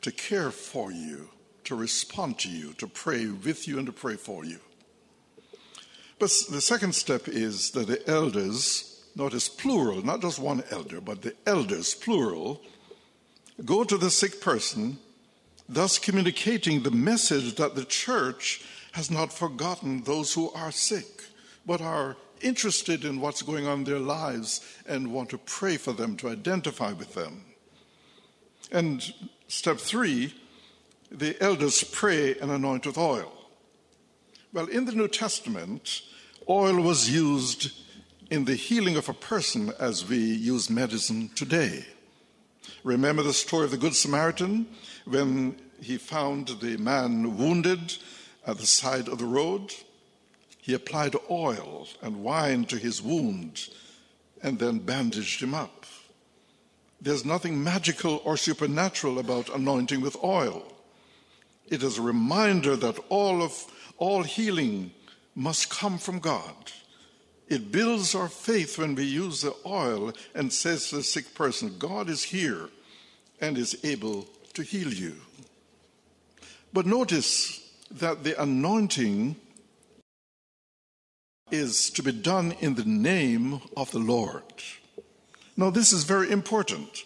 to 0.00 0.10
care 0.10 0.50
for 0.50 0.92
you, 0.92 1.28
to 1.64 1.74
respond 1.74 2.38
to 2.38 2.48
you, 2.48 2.72
to 2.74 2.86
pray 2.86 3.26
with 3.26 3.68
you, 3.68 3.76
and 3.76 3.86
to 3.86 3.92
pray 3.92 4.16
for 4.16 4.46
you. 4.46 4.60
But 6.18 6.32
the 6.50 6.62
second 6.62 6.94
step 6.94 7.28
is 7.28 7.72
that 7.72 7.86
the 7.86 8.08
elders, 8.08 9.04
notice 9.14 9.50
plural, 9.50 10.02
not 10.02 10.22
just 10.22 10.38
one 10.38 10.64
elder, 10.70 11.02
but 11.02 11.20
the 11.20 11.34
elders, 11.44 11.94
plural, 11.94 12.62
go 13.62 13.84
to 13.84 13.98
the 13.98 14.10
sick 14.10 14.40
person, 14.40 14.98
thus 15.68 15.98
communicating 15.98 16.82
the 16.82 16.90
message 16.90 17.54
that 17.56 17.74
the 17.74 17.84
church 17.84 18.62
has 18.92 19.10
not 19.10 19.32
forgotten 19.32 20.02
those 20.02 20.34
who 20.34 20.50
are 20.52 20.70
sick, 20.70 21.24
but 21.66 21.80
are 21.80 22.16
interested 22.40 23.04
in 23.04 23.20
what's 23.20 23.42
going 23.42 23.66
on 23.66 23.78
in 23.78 23.84
their 23.84 23.98
lives 23.98 24.60
and 24.86 25.12
want 25.12 25.30
to 25.30 25.38
pray 25.38 25.76
for 25.76 25.92
them, 25.92 26.16
to 26.16 26.28
identify 26.28 26.92
with 26.92 27.14
them. 27.14 27.44
And 28.70 29.12
Step 29.48 29.78
three, 29.78 30.34
the 31.10 31.40
elders 31.42 31.84
pray 31.84 32.36
and 32.38 32.50
anoint 32.50 32.86
with 32.86 32.98
oil. 32.98 33.32
Well, 34.52 34.66
in 34.66 34.84
the 34.84 34.92
New 34.92 35.08
Testament, 35.08 36.02
oil 36.48 36.80
was 36.80 37.10
used 37.10 37.70
in 38.30 38.46
the 38.46 38.54
healing 38.56 38.96
of 38.96 39.08
a 39.08 39.14
person 39.14 39.72
as 39.78 40.08
we 40.08 40.18
use 40.18 40.70
medicine 40.70 41.30
today. 41.36 41.84
Remember 42.82 43.22
the 43.22 43.32
story 43.32 43.64
of 43.64 43.70
the 43.70 43.76
Good 43.76 43.94
Samaritan 43.94 44.66
when 45.04 45.60
he 45.80 45.96
found 45.96 46.48
the 46.48 46.76
man 46.76 47.36
wounded 47.36 47.96
at 48.46 48.58
the 48.58 48.66
side 48.66 49.08
of 49.08 49.18
the 49.18 49.26
road? 49.26 49.74
He 50.60 50.74
applied 50.74 51.14
oil 51.30 51.88
and 52.00 52.22
wine 52.22 52.64
to 52.66 52.76
his 52.76 53.02
wound 53.02 53.68
and 54.42 54.58
then 54.58 54.78
bandaged 54.78 55.42
him 55.42 55.54
up. 55.54 55.84
There's 57.00 57.24
nothing 57.24 57.62
magical 57.62 58.22
or 58.24 58.36
supernatural 58.36 59.18
about 59.18 59.54
anointing 59.54 60.00
with 60.00 60.16
oil. 60.24 60.72
It 61.66 61.82
is 61.82 61.98
a 61.98 62.02
reminder 62.02 62.76
that 62.76 62.98
all 63.08 63.42
of 63.42 63.66
all 63.98 64.22
healing 64.22 64.92
must 65.34 65.68
come 65.68 65.98
from 65.98 66.18
God. 66.18 66.72
It 67.48 67.70
builds 67.70 68.14
our 68.14 68.28
faith 68.28 68.78
when 68.78 68.94
we 68.94 69.04
use 69.04 69.42
the 69.42 69.54
oil 69.66 70.12
and 70.34 70.52
says 70.52 70.88
to 70.88 70.96
the 70.96 71.02
sick 71.02 71.34
person, 71.34 71.76
God 71.78 72.08
is 72.08 72.24
here 72.24 72.70
and 73.40 73.58
is 73.58 73.78
able 73.84 74.26
to 74.54 74.62
heal 74.62 74.92
you. 74.92 75.16
But 76.72 76.86
notice 76.86 77.70
that 77.90 78.24
the 78.24 78.40
anointing 78.40 79.36
is 81.50 81.90
to 81.90 82.02
be 82.02 82.12
done 82.12 82.52
in 82.60 82.74
the 82.74 82.84
name 82.84 83.60
of 83.76 83.90
the 83.90 83.98
Lord. 83.98 84.42
Now, 85.56 85.70
this 85.70 85.92
is 85.92 86.04
very 86.04 86.30
important 86.30 87.04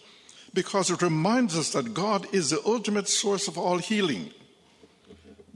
because 0.54 0.90
it 0.90 1.02
reminds 1.02 1.57
us 1.57 1.73
that 1.73 1.92
God 1.92 2.33
is 2.33 2.50
the 2.50 2.62
ultimate 2.64 3.09
source 3.09 3.49
of 3.49 3.59
all 3.59 3.78
healing. 3.78 4.30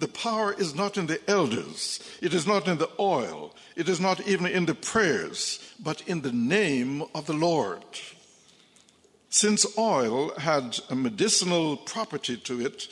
The 0.03 0.09
power 0.09 0.53
is 0.53 0.75
not 0.75 0.97
in 0.97 1.07
the 1.07 1.21
elders, 1.31 2.01
it 2.21 2.35
is 2.35 2.45
not 2.45 2.67
in 2.67 2.79
the 2.79 2.91
oil, 2.99 3.55
it 3.77 3.89
is 3.89 4.01
not 4.01 4.27
even 4.27 4.47
in 4.47 4.67
the 4.67 4.75
prayers, 4.75 5.61
but 5.79 6.03
in 6.09 6.23
the 6.23 6.33
name 6.33 7.05
of 7.15 7.27
the 7.27 7.35
Lord. 7.35 7.85
Since 9.29 9.79
oil 9.79 10.35
had 10.37 10.81
a 10.91 10.97
medicinal 10.97 11.77
property 11.77 12.37
to 12.37 12.67
it, 12.67 12.89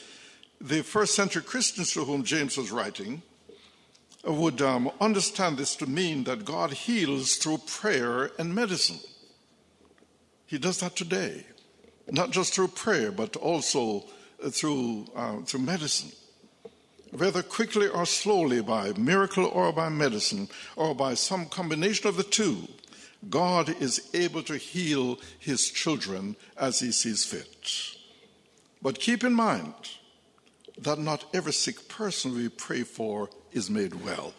the 0.60 0.82
first 0.82 1.16
century 1.16 1.42
Christians 1.42 1.92
to 1.94 2.04
whom 2.04 2.22
James 2.22 2.56
was 2.56 2.70
writing 2.70 3.22
would 4.24 4.62
um, 4.62 4.92
understand 5.00 5.58
this 5.58 5.74
to 5.76 5.86
mean 5.88 6.22
that 6.24 6.44
God 6.44 6.70
heals 6.70 7.38
through 7.38 7.58
prayer 7.66 8.30
and 8.38 8.54
medicine. 8.54 9.00
He 10.46 10.58
does 10.58 10.78
that 10.78 10.94
today, 10.94 11.44
not 12.08 12.30
just 12.30 12.54
through 12.54 12.68
prayer, 12.68 13.10
but 13.10 13.34
also 13.34 14.04
uh, 14.40 14.50
through, 14.50 15.08
uh, 15.16 15.38
through 15.40 15.62
medicine. 15.62 16.12
Whether 17.10 17.42
quickly 17.42 17.88
or 17.88 18.06
slowly, 18.06 18.62
by 18.62 18.92
miracle 18.92 19.46
or 19.46 19.72
by 19.72 19.88
medicine, 19.88 20.48
or 20.76 20.94
by 20.94 21.14
some 21.14 21.46
combination 21.46 22.06
of 22.06 22.16
the 22.16 22.22
two, 22.22 22.68
God 23.28 23.68
is 23.82 24.08
able 24.14 24.42
to 24.44 24.56
heal 24.56 25.18
his 25.38 25.70
children 25.70 26.36
as 26.56 26.80
he 26.80 26.92
sees 26.92 27.24
fit. 27.24 27.96
But 28.80 29.00
keep 29.00 29.24
in 29.24 29.34
mind 29.34 29.74
that 30.78 30.98
not 30.98 31.24
every 31.34 31.52
sick 31.52 31.88
person 31.88 32.34
we 32.34 32.48
pray 32.48 32.82
for 32.82 33.28
is 33.52 33.68
made 33.68 34.04
well. 34.04 34.32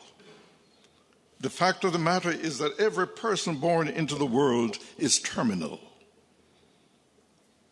The 1.40 1.50
fact 1.50 1.84
of 1.84 1.94
the 1.94 2.00
matter 2.00 2.32
is 2.32 2.58
that 2.60 2.80
every 2.80 3.08
person 3.08 3.56
born 3.56 3.88
into 3.88 4.16
the 4.16 4.26
world 4.26 4.78
is 4.98 5.20
terminal. 5.20 5.80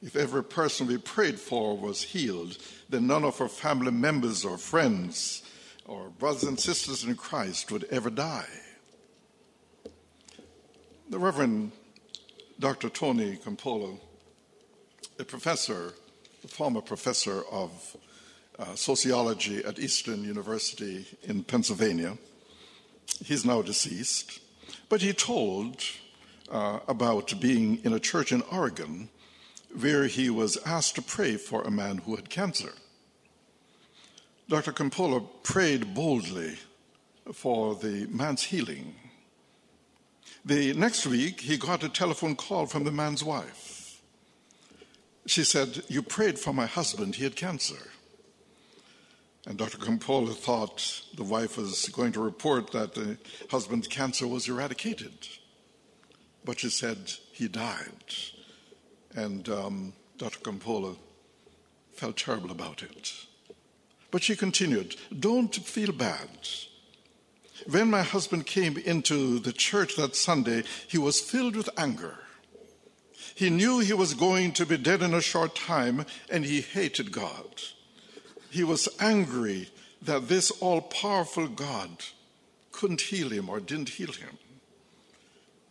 If 0.02 0.16
every 0.16 0.44
person 0.44 0.88
we 0.88 0.98
prayed 0.98 1.40
for 1.40 1.78
was 1.78 2.02
healed, 2.02 2.58
then 2.88 3.08
none 3.08 3.26
of 3.26 3.42
our 3.42 3.50
family 3.50 3.92
members 3.92 4.46
or 4.46 4.58
friends 4.58 5.44
or 5.86 6.10
brothers 6.10 6.44
and 6.44 6.60
sisters 6.60 7.04
in 7.04 7.16
Christ 7.16 7.72
would 7.72 7.84
ever 7.86 8.10
die. 8.10 8.48
The 11.10 11.20
Reverend 11.20 11.74
Dr. 12.60 12.90
Tony 12.90 13.36
Campolo, 13.38 14.00
a 15.18 15.26
professor, 15.26 15.94
a 16.46 16.48
former 16.48 16.82
professor 16.82 17.44
of 17.52 17.98
uh, 18.58 18.76
sociology 18.76 19.64
at 19.66 19.80
Eastern 19.80 20.24
University 20.24 21.06
in 21.24 21.44
Pennsylvania. 21.44 22.18
He's 23.24 23.44
now 23.44 23.62
deceased, 23.62 24.40
but 24.88 25.02
he 25.02 25.12
told 25.12 25.82
uh, 26.50 26.80
about 26.88 27.34
being 27.42 27.84
in 27.84 27.94
a 27.94 28.00
church 28.00 28.32
in 28.32 28.42
Oregon 28.44 29.10
where 29.78 30.06
he 30.06 30.30
was 30.30 30.58
asked 30.66 30.96
to 30.96 31.02
pray 31.02 31.38
for 31.38 31.62
a 31.62 31.72
man 31.72 32.00
who 32.00 32.16
had 32.16 32.30
cancer. 32.30 32.74
Dr. 34.48 34.72
Campolo 34.72 35.28
prayed 35.44 35.94
boldly 35.94 36.58
for 37.34 37.76
the 37.76 38.08
man's 38.08 38.44
healing. 38.44 38.96
The 40.44 40.74
next 40.74 41.06
week, 41.06 41.42
he 41.42 41.58
got 41.58 41.84
a 41.84 41.90
telephone 41.90 42.36
call 42.36 42.66
from 42.66 42.84
the 42.84 42.92
man's 42.92 43.24
wife. 43.24 44.02
She 45.28 45.44
said, 45.44 45.84
You 45.88 46.02
prayed 46.02 46.40
for 46.40 46.54
my 46.54 46.66
husband, 46.66 47.16
he 47.16 47.24
had 47.24 47.36
cancer. 47.36 47.92
And 49.46 49.58
Dr. 49.58 49.78
Campolo 49.78 50.34
thought 50.34 51.04
the 51.16 51.24
wife 51.24 51.58
was 51.58 51.88
going 51.90 52.12
to 52.14 52.20
report 52.20 52.72
that 52.72 52.96
the 52.96 53.18
husband's 53.50 53.88
cancer 53.88 54.28
was 54.28 54.50
eradicated. 54.50 55.28
But 56.44 56.60
she 56.60 56.70
said 56.70 57.14
he 57.32 57.48
died. 57.48 58.14
And 59.16 59.48
um, 59.50 59.94
Dr. 60.18 60.40
Campolo 60.40 60.98
felt 61.94 62.18
terrible 62.18 62.52
about 62.52 62.84
it. 62.84 63.14
But 64.12 64.24
she 64.24 64.36
continued, 64.36 64.96
Don't 65.18 65.54
feel 65.56 65.92
bad. 65.92 66.30
When 67.70 67.90
my 67.90 68.04
husband 68.04 68.46
came 68.46 68.78
into 68.78 69.40
the 69.40 69.52
church 69.52 69.96
that 69.98 70.16
Sunday, 70.16 70.64
he 70.88 70.98
was 70.98 71.20
filled 71.20 71.56
with 71.56 71.70
anger. 71.78 72.20
He 73.36 73.50
knew 73.50 73.80
he 73.80 73.94
was 73.94 74.14
going 74.14 74.54
to 74.54 74.66
be 74.66 74.78
dead 74.78 75.02
in 75.02 75.14
a 75.14 75.22
short 75.22 75.56
time, 75.56 76.06
and 76.30 76.46
he 76.46 76.62
hated 76.62 77.12
God 77.12 77.62
he 78.50 78.64
was 78.64 78.90
angry 79.00 79.70
that 80.02 80.28
this 80.28 80.52
all 80.52 80.82
powerful 80.82 81.48
God 81.48 81.90
couldn't 82.72 83.02
heal 83.02 83.30
him 83.30 83.50
or 83.50 83.60
didn't 83.60 83.90
heal 83.90 84.12
him. 84.12 84.38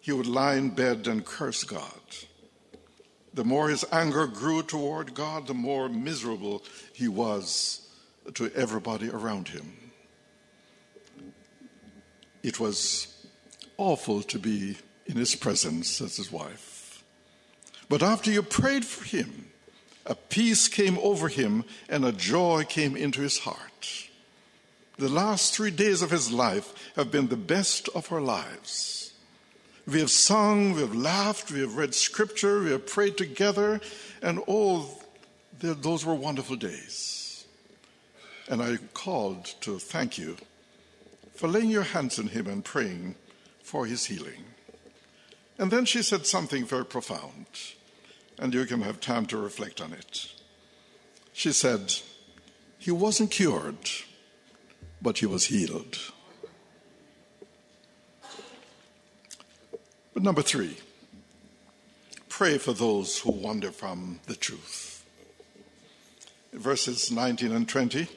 He 0.01 0.13
would 0.13 0.27
lie 0.27 0.55
in 0.55 0.71
bed 0.71 1.07
and 1.07 1.25
curse 1.25 1.65
God. 1.65 2.01
The 3.39 3.45
more 3.45 3.69
his 3.69 3.85
anger 3.93 4.27
grew 4.27 4.65
toward 4.65 5.15
God, 5.15 5.47
the 5.47 5.55
more 5.55 5.89
miserable 5.89 6.65
he 6.93 7.07
was 7.07 7.89
to 8.35 8.51
everybody 8.53 9.09
around 9.11 9.47
him. 9.47 9.93
It 12.43 12.59
was 12.59 13.29
awful 13.77 14.23
to 14.23 14.41
be 14.41 14.77
in 15.07 15.15
his 15.15 15.37
presence, 15.37 15.89
says 15.89 16.17
his 16.17 16.33
wife. 16.33 17.05
But 17.89 18.03
after 18.03 18.29
you 18.29 18.43
prayed 18.43 18.85
for 18.85 19.05
him, 19.05 19.53
a 20.05 20.17
peace 20.17 20.67
came 20.67 20.99
over 20.99 21.29
him 21.29 21.63
and 21.89 22.05
a 22.05 22.11
joy 22.11 22.65
came 22.69 22.97
into 22.97 23.21
his 23.21 23.39
heart. 23.39 24.09
The 24.97 25.09
last 25.09 25.55
three 25.55 25.71
days 25.71 26.03
of 26.03 26.11
his 26.11 26.33
life 26.33 26.75
have 26.97 27.13
been 27.13 27.29
the 27.29 27.37
best 27.37 27.89
of 27.95 28.11
our 28.11 28.21
lives. 28.21 29.08
We 29.89 30.01
have 30.01 30.11
sung, 30.11 30.75
we 30.75 30.83
have 30.83 30.95
laughed, 30.95 31.51
we 31.51 31.61
have 31.61 31.77
read 31.77 31.95
scripture, 31.95 32.61
we 32.61 32.73
have 32.73 32.87
prayed 32.87 33.17
together, 33.17 33.81
and 34.21 34.43
oh, 34.47 34.91
those 35.61 36.05
were 36.05 36.15
wonderful 36.15 36.57
days. 36.57 37.47
And 38.51 38.63
I 38.63 38.77
called 38.93 39.47
to 39.63 39.79
thank 39.79 40.19
you 40.19 40.37
for 41.35 41.49
laying 41.49 41.71
your 41.71 41.85
hands 41.85 42.19
on 42.19 42.29
him 42.29 42.47
and 42.49 42.63
praying 42.63 43.15
for 43.63 43.87
his 43.87 44.05
healing. 44.07 44.45
And 45.59 45.71
then 45.71 45.87
she 45.87 46.03
said 46.03 46.27
something 46.27 46.67
very 46.67 46.85
profound 46.85 47.47
and 48.39 48.55
you 48.55 48.65
can 48.67 48.83
have 48.83 49.01
time 49.01 49.27
to 49.27 49.37
reflect 49.37 49.81
on 49.81 49.93
it. 49.93 50.33
She 51.33 51.53
said, 51.53 51.95
He 52.79 52.91
wasn't 52.91 53.31
cured, 53.31 53.91
but 55.03 55.19
he 55.19 55.27
was 55.27 55.47
healed. 55.47 55.99
But 60.19 60.25
number 60.25 60.43
three, 60.43 60.77
pray 62.29 62.59
for 62.59 62.73
those 62.73 63.21
who 63.21 63.31
wander 63.31 63.71
from 63.71 64.19
the 64.27 64.35
truth. 64.35 65.07
Verses 66.53 67.13
19 67.13 67.53
and 67.53 67.69
20. 67.69 68.09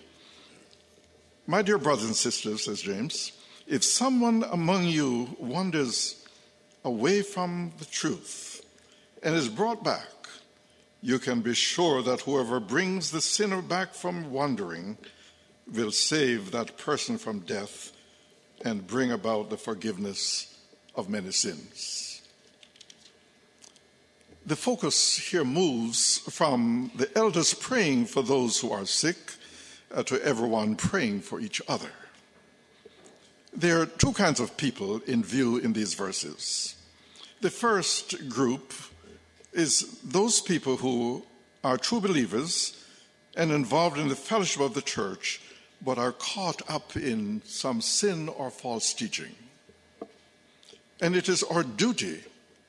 My 1.45 1.61
dear 1.61 1.77
brothers 1.77 2.05
and 2.05 2.15
sisters, 2.15 2.65
says 2.65 2.81
James, 2.81 3.33
if 3.67 3.83
someone 3.83 4.43
among 4.51 4.85
you 4.85 5.37
wanders 5.37 6.25
away 6.83 7.21
from 7.21 7.71
the 7.77 7.85
truth, 7.85 8.65
and 9.21 9.35
is 9.35 9.47
brought 9.47 9.83
back, 9.83 10.09
you 11.03 11.19
can 11.19 11.41
be 11.41 11.53
sure 11.53 12.01
that 12.01 12.21
whoever 12.21 12.59
brings 12.59 13.11
the 13.11 13.21
sinner 13.21 13.61
back 13.61 13.93
from 13.93 14.31
wandering 14.31 14.97
will 15.71 15.91
save 15.91 16.49
that 16.49 16.79
person 16.79 17.19
from 17.19 17.41
death 17.41 17.91
and 18.65 18.87
bring 18.87 19.11
about 19.11 19.51
the 19.51 19.57
forgiveness 19.57 20.50
of 20.95 21.09
many 21.09 21.31
sins. 21.31 22.21
The 24.45 24.55
focus 24.55 25.17
here 25.17 25.45
moves 25.45 26.17
from 26.17 26.91
the 26.95 27.15
elders 27.17 27.53
praying 27.53 28.07
for 28.07 28.23
those 28.23 28.59
who 28.59 28.71
are 28.71 28.85
sick 28.85 29.17
uh, 29.93 30.03
to 30.03 30.21
everyone 30.23 30.75
praying 30.75 31.21
for 31.21 31.39
each 31.39 31.61
other. 31.67 31.91
There 33.53 33.81
are 33.81 33.85
two 33.85 34.13
kinds 34.13 34.39
of 34.39 34.57
people 34.57 35.01
in 35.05 35.23
view 35.23 35.57
in 35.57 35.73
these 35.73 35.93
verses. 35.93 36.75
The 37.41 37.49
first 37.49 38.29
group 38.29 38.73
is 39.53 39.99
those 40.01 40.41
people 40.41 40.77
who 40.77 41.23
are 41.63 41.77
true 41.77 41.99
believers 41.99 42.83
and 43.35 43.51
involved 43.51 43.97
in 43.97 44.07
the 44.07 44.15
fellowship 44.15 44.61
of 44.61 44.73
the 44.73 44.81
church, 44.81 45.41
but 45.81 45.97
are 45.97 46.13
caught 46.13 46.61
up 46.69 46.95
in 46.95 47.41
some 47.45 47.81
sin 47.81 48.29
or 48.29 48.49
false 48.49 48.93
teaching. 48.93 49.35
And 51.01 51.15
it 51.15 51.27
is 51.27 51.43
our 51.43 51.63
duty, 51.63 52.19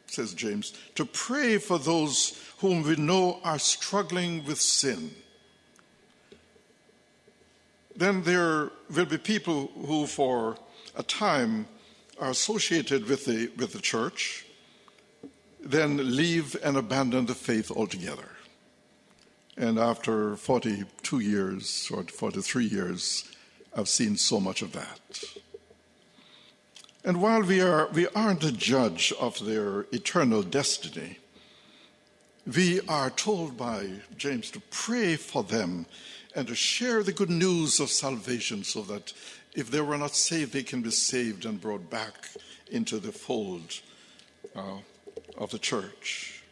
says 0.07 0.33
James, 0.33 0.73
to 0.95 1.05
pray 1.05 1.59
for 1.59 1.79
those 1.79 2.43
whom 2.59 2.83
we 2.83 2.97
know 2.97 3.39
are 3.45 3.59
struggling 3.59 4.45
with 4.47 4.61
sin. 4.61 5.11
Then 7.95 8.23
there 8.23 8.71
will 8.95 9.05
be 9.05 9.19
people 9.19 9.71
who, 9.87 10.07
for 10.07 10.57
a 10.97 11.03
time, 11.03 11.67
are 12.19 12.31
associated 12.31 13.07
with 13.09 13.27
the, 13.27 13.51
with 13.59 13.73
the 13.73 13.81
church, 13.81 14.47
then 15.61 16.17
leave 16.17 16.57
and 16.65 16.77
abandon 16.77 17.27
the 17.27 17.35
faith 17.35 17.71
altogether. 17.71 18.29
And 19.57 19.79
after 19.79 20.37
42 20.37 21.19
years 21.21 21.91
or 21.93 22.05
43 22.05 22.65
years, 22.65 23.31
I've 23.77 23.89
seen 23.89 24.17
so 24.17 24.41
much 24.41 24.63
of 24.63 24.73
that. 24.73 25.01
And 27.05 27.21
while 27.21 27.43
we, 27.43 27.61
are, 27.61 27.89
we 27.89 28.07
aren't 28.09 28.45
a 28.45 28.53
judge 28.53 29.13
of 29.19 29.45
their 29.45 29.87
eternal 29.93 30.43
destiny, 30.43 31.19
we 32.47 32.81
are 32.89 33.11
told 33.11 33.57
by 33.57 33.89
James 34.17 34.51
to 34.53 34.61
pray 34.71 35.17
for 35.17 35.43
them 35.43 35.87
and 36.35 36.47
to 36.47 36.55
share 36.55 37.03
the 37.03 37.13
good 37.13 37.31
news 37.31 37.81
of 37.81 37.91
salvation 37.91 38.65
so 38.65 38.83
that 38.83 39.13
if 39.55 39.71
they 39.71 39.81
were 39.81 39.99
not 39.99 40.15
saved, 40.15 40.53
they 40.53 40.63
can 40.63 40.81
be 40.81 40.91
saved 40.91 41.45
and 41.45 41.61
brought 41.61 41.91
back 41.91 42.29
into 42.71 42.99
the 42.99 43.13
fold 43.13 43.81
uh, 44.57 44.79
of 45.37 45.51
the 45.51 45.59
church. 45.59 46.43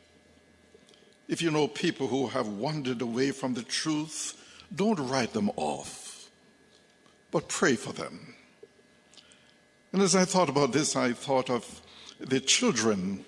If 1.28 1.40
you 1.40 1.50
know 1.50 1.68
people 1.68 2.08
who 2.08 2.26
have 2.26 2.48
wandered 2.48 3.00
away 3.00 3.30
from 3.30 3.54
the 3.54 3.62
truth, 3.62 4.36
don't 4.74 4.98
write 4.98 5.32
them 5.32 5.50
off, 5.56 6.28
but 7.30 7.48
pray 7.48 7.76
for 7.76 7.92
them. 7.92 8.34
And 9.92 10.02
as 10.02 10.14
I 10.14 10.24
thought 10.24 10.48
about 10.48 10.72
this, 10.72 10.94
I 10.94 11.12
thought 11.12 11.50
of 11.50 11.80
the 12.20 12.40
children 12.40 13.24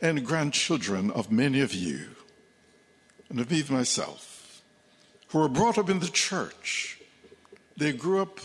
and 0.00 0.24
grandchildren 0.24 1.10
of 1.10 1.30
many 1.30 1.60
of 1.60 1.74
you, 1.74 2.06
and 3.28 3.40
of 3.40 3.50
me 3.50 3.62
myself, 3.68 4.62
who 5.28 5.40
were 5.40 5.48
brought 5.48 5.76
up 5.76 5.90
in 5.90 5.98
the 5.98 6.08
church. 6.08 6.98
They 7.76 7.92
grew 7.92 8.22
up 8.22 8.40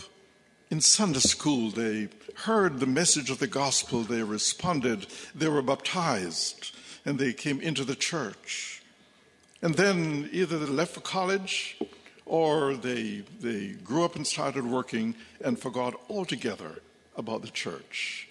in 0.70 0.80
Sunday 0.80 1.20
school. 1.20 1.70
They 1.70 2.08
heard 2.34 2.78
the 2.78 2.86
message 2.86 3.30
of 3.30 3.38
the 3.38 3.46
gospel. 3.46 4.02
They 4.02 4.22
responded. 4.22 5.06
They 5.34 5.48
were 5.48 5.62
baptized 5.62 6.76
and 7.06 7.18
they 7.18 7.32
came 7.32 7.60
into 7.60 7.84
the 7.84 7.94
church. 7.94 8.82
And 9.62 9.74
then 9.74 10.28
either 10.32 10.58
they 10.58 10.66
left 10.66 10.94
for 10.94 11.00
college 11.00 11.78
or 12.26 12.74
they, 12.74 13.22
they 13.40 13.68
grew 13.68 14.04
up 14.04 14.16
and 14.16 14.26
started 14.26 14.66
working 14.66 15.14
and 15.40 15.58
forgot 15.58 16.00
altogether 16.08 16.80
about 17.16 17.42
the 17.42 17.50
church 17.50 18.28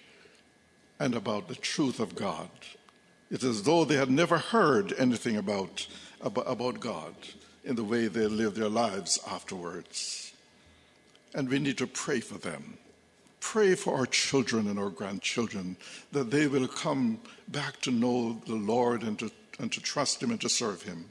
and 0.98 1.14
about 1.14 1.48
the 1.48 1.54
truth 1.54 2.00
of 2.00 2.14
God. 2.14 2.48
It's 3.30 3.44
as 3.44 3.62
though 3.62 3.84
they 3.84 3.96
had 3.96 4.10
never 4.10 4.38
heard 4.38 4.92
anything 4.98 5.36
about, 5.36 5.86
about, 6.20 6.44
about 6.46 6.80
God 6.80 7.14
in 7.64 7.76
the 7.76 7.84
way 7.84 8.06
they 8.06 8.26
lived 8.26 8.56
their 8.56 8.68
lives 8.68 9.18
afterwards. 9.26 10.32
And 11.34 11.48
we 11.48 11.58
need 11.58 11.78
to 11.78 11.86
pray 11.86 12.20
for 12.20 12.38
them 12.38 12.78
pray 13.44 13.74
for 13.74 13.94
our 13.94 14.06
children 14.06 14.66
and 14.68 14.78
our 14.78 14.88
grandchildren 14.88 15.76
that 16.12 16.30
they 16.30 16.46
will 16.46 16.66
come 16.66 17.20
back 17.48 17.78
to 17.78 17.90
know 17.90 18.40
the 18.46 18.54
Lord 18.54 19.02
and 19.02 19.18
to, 19.18 19.30
and 19.58 19.70
to 19.70 19.80
trust 19.82 20.22
Him 20.22 20.30
and 20.30 20.40
to 20.40 20.48
serve 20.48 20.82
Him. 20.82 21.04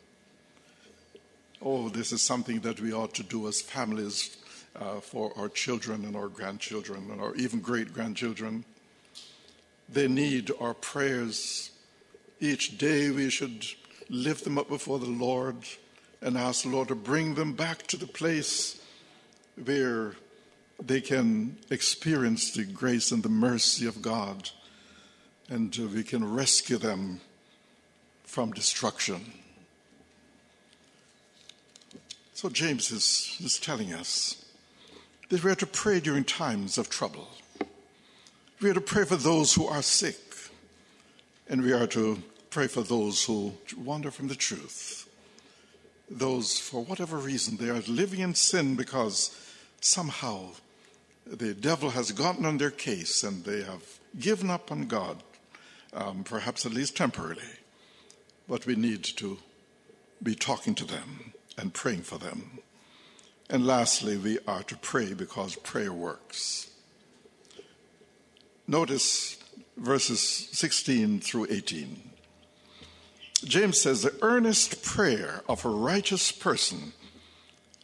Oh, 1.62 1.90
this 1.90 2.12
is 2.12 2.24
something 2.24 2.60
that 2.62 2.82
we 2.82 2.92
ought 2.92 3.14
to 3.14 3.24
do 3.24 3.48
as 3.48 3.62
families 3.62 4.36
uh, 4.80 5.00
for 5.00 5.32
our 5.38 5.50
children 5.50 6.06
and 6.06 6.16
our 6.16 6.28
grandchildren 6.28 7.10
and 7.12 7.22
our 7.22 7.36
even 7.36 7.60
great 7.60 7.94
grandchildren. 7.94 8.66
They 9.90 10.08
need 10.08 10.52
our 10.60 10.74
prayers. 10.74 11.72
Each 12.40 12.78
day 12.78 13.10
we 13.10 13.30
should 13.30 13.66
lift 14.10 14.44
them 14.44 14.58
up 14.58 14.70
before 14.70 15.00
the 15.00 15.06
Lord 15.06 15.58
and 16.22 16.38
ask 16.38 16.64
the 16.64 16.70
Lord 16.70 16.88
to 16.88 16.96
bring 16.96 17.36
them 17.36 17.54
back 17.54 17.86
to 17.88 17.98
the 17.98 18.08
place 18.08 18.82
where 19.64 20.16
they 20.82 21.02
can 21.02 21.58
experience 21.70 22.52
the 22.52 22.64
grace 22.66 23.12
and 23.12 23.24
the 23.24 23.30
mercy 23.30 23.86
of 23.86 24.02
God, 24.02 24.50
and 25.50 25.76
we 25.94 26.04
can 26.04 26.34
rescue 26.34 26.78
them 26.78 27.22
from 28.24 28.52
destruction. 28.52 29.34
So, 32.34 32.50
James 32.50 32.92
is, 32.92 33.38
is 33.44 33.60
telling 33.60 33.94
us 33.94 34.43
that 35.34 35.44
we 35.44 35.50
are 35.50 35.56
to 35.56 35.66
pray 35.66 36.00
during 36.00 36.24
times 36.24 36.78
of 36.78 36.92
trouble. 36.92 37.28
We 38.62 38.70
are 38.70 38.76
to 38.76 38.82
pray 38.82 39.04
for 39.04 39.16
those 39.16 39.56
who 39.56 39.66
are 39.66 39.82
sick, 39.82 40.20
and 41.50 41.64
we 41.64 41.74
are 41.74 41.88
to 41.88 42.22
pray 42.52 42.68
for 42.68 42.84
those 42.84 43.24
who 43.24 43.54
wander 43.76 44.12
from 44.12 44.28
the 44.28 44.36
truth. 44.36 45.10
Those, 46.08 46.60
for 46.60 46.84
whatever 46.84 47.18
reason, 47.18 47.58
they 47.58 47.72
are 47.72 47.82
living 47.88 48.20
in 48.20 48.36
sin 48.36 48.76
because 48.76 49.36
somehow 49.82 50.50
the 51.26 51.56
devil 51.56 51.90
has 51.90 52.12
gotten 52.12 52.46
on 52.46 52.60
their 52.60 52.70
case 52.70 53.24
and 53.24 53.44
they 53.44 53.64
have 53.64 53.82
given 54.20 54.52
up 54.52 54.72
on 54.72 54.86
God, 54.86 55.24
um, 55.94 56.24
perhaps 56.24 56.64
at 56.64 56.76
least 56.76 56.96
temporarily. 56.96 57.42
But 58.48 58.68
we 58.68 58.76
need 58.76 59.04
to 59.04 59.40
be 60.22 60.36
talking 60.36 60.76
to 60.76 60.86
them 60.86 61.34
and 61.58 61.74
praying 61.74 62.04
for 62.04 62.20
them. 62.20 62.60
And 63.54 63.68
lastly, 63.68 64.18
we 64.18 64.40
are 64.48 64.64
to 64.64 64.76
pray 64.76 65.14
because 65.14 65.56
prayer 65.58 65.94
works. 65.94 66.72
Notice 68.68 69.38
verses 69.78 70.20
16 70.52 71.20
through 71.20 71.46
18. 71.52 72.02
James 73.46 73.80
says, 73.80 74.02
The 74.02 74.16
earnest 74.24 74.82
prayer 74.82 75.44
of 75.48 75.66
a 75.66 75.70
righteous 75.70 76.32
person 76.32 76.94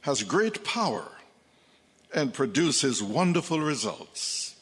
has 0.01 0.23
great 0.23 0.63
power 0.63 1.07
and 2.15 2.33
produces 2.33 3.03
wonderful 3.03 3.59
results. 3.59 4.55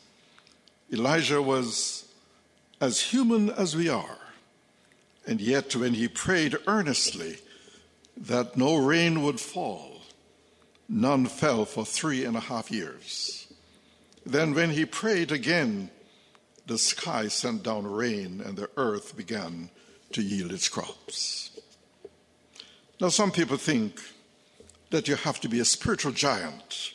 Elijah 0.91 1.41
was 1.41 2.03
as 2.81 2.99
human 2.99 3.49
as 3.51 3.77
we 3.77 3.87
are, 3.87 4.17
and 5.25 5.39
yet 5.39 5.73
when 5.73 5.93
he 5.93 6.09
prayed 6.09 6.57
earnestly 6.67 7.37
that 8.17 8.57
no 8.57 8.75
rain 8.75 9.23
would 9.23 9.39
fall, 9.39 9.96
none 10.89 11.25
fell 11.25 11.65
for 11.65 11.85
three 11.85 12.25
and 12.25 12.37
a 12.37 12.41
half 12.41 12.71
years. 12.71 13.47
Then, 14.25 14.53
when 14.53 14.71
he 14.71 14.85
prayed 14.85 15.31
again, 15.31 15.89
the 16.65 16.77
sky 16.77 17.29
sent 17.29 17.63
down 17.63 17.87
rain 17.87 18.41
and 18.45 18.57
the 18.57 18.69
earth 18.75 19.15
began 19.15 19.69
to 20.11 20.21
yield 20.21 20.51
its 20.51 20.67
crops. 20.67 21.57
Now, 22.99 23.09
some 23.09 23.31
people 23.31 23.57
think 23.57 24.01
that 24.89 25.07
you 25.07 25.15
have 25.15 25.39
to 25.41 25.49
be 25.49 25.59
a 25.59 25.65
spiritual 25.65 26.11
giant 26.11 26.91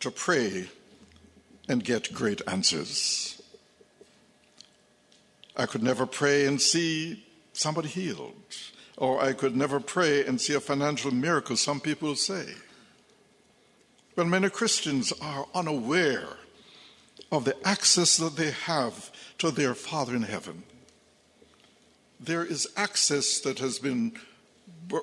to 0.00 0.10
pray 0.10 0.68
and 1.68 1.84
get 1.84 2.12
great 2.12 2.42
answers. 2.46 3.40
I 5.56 5.66
could 5.66 5.82
never 5.82 6.04
pray 6.04 6.46
and 6.46 6.60
see 6.60 7.24
somebody 7.52 7.88
healed, 7.88 8.34
or 8.96 9.22
I 9.22 9.32
could 9.32 9.56
never 9.56 9.78
pray 9.78 10.26
and 10.26 10.40
see 10.40 10.54
a 10.54 10.60
financial 10.60 11.12
miracle, 11.12 11.56
some 11.56 11.80
people 11.80 12.16
say. 12.16 12.46
But 14.16 14.26
many 14.26 14.48
Christians 14.48 15.12
are 15.20 15.46
unaware 15.54 16.28
of 17.32 17.44
the 17.44 17.56
access 17.66 18.16
that 18.18 18.36
they 18.36 18.52
have 18.52 19.10
to 19.38 19.50
their 19.50 19.74
Father 19.74 20.14
in 20.14 20.22
heaven. 20.22 20.62
There 22.20 22.44
is 22.44 22.68
access 22.76 23.40
that 23.40 23.58
has 23.58 23.78
been 23.78 24.12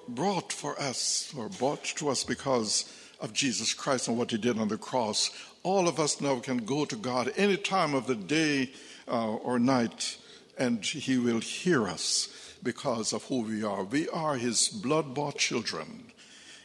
brought 0.08 0.54
for 0.54 0.80
us, 0.80 1.34
or 1.38 1.50
brought 1.50 1.84
to 1.84 2.10
us 2.10 2.24
because 2.24 2.92
of 3.20 3.34
Jesus 3.34 3.74
Christ 3.74 4.08
and 4.08 4.18
what 4.18 4.32
he 4.32 4.38
did 4.38 4.58
on 4.58 4.70
the 4.70 4.78
cross. 4.78 5.30
All 5.64 5.88
of 5.88 6.00
us 6.00 6.22
now 6.22 6.40
can 6.40 6.60
go 6.60 6.86
to 6.86 6.96
God 6.96 7.32
any 7.36 7.58
time 7.58 7.94
of 7.94 8.08
the 8.08 8.16
day 8.16 8.72
uh, 9.08 9.36
or 9.36 9.60
night, 9.60 10.18
and 10.58 10.84
he 10.84 11.18
will 11.18 11.40
hear 11.40 11.88
us 11.88 12.56
because 12.64 13.14
of 13.14 13.24
who 13.26 13.42
we 13.42 13.64
are. 13.64 13.84
We 13.84 14.08
are 14.10 14.36
his 14.36 14.70
blood 14.70 15.14
bought 15.14 15.38
children. 15.38 16.12